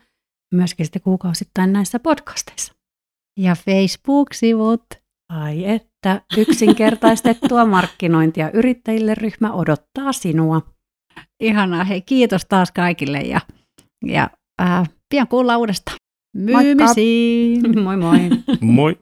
myöskin 0.54 0.86
sitten 0.86 1.02
kuukausittain 1.02 1.72
näissä 1.72 1.98
podcasteissa. 1.98 2.74
Ja 3.38 3.54
Facebook-sivut. 3.54 5.01
Ai 5.40 5.64
että, 5.64 6.20
yksinkertaistettua 6.36 7.64
markkinointia 7.76 8.50
yrittäjille 8.50 9.14
ryhmä 9.14 9.52
odottaa 9.52 10.12
sinua. 10.12 10.62
Ihanaa, 11.40 11.84
hei 11.84 12.02
kiitos 12.02 12.46
taas 12.48 12.72
kaikille 12.72 13.20
ja, 13.20 13.40
ja 14.06 14.30
äh, 14.62 14.90
pian 15.08 15.28
kuullaan 15.28 15.58
uudestaan. 15.58 15.96
Moikka! 16.36 16.62
Myymisiin! 16.62 17.62
Moi 17.84 17.96
moi! 17.96 18.18
Moi! 18.60 18.96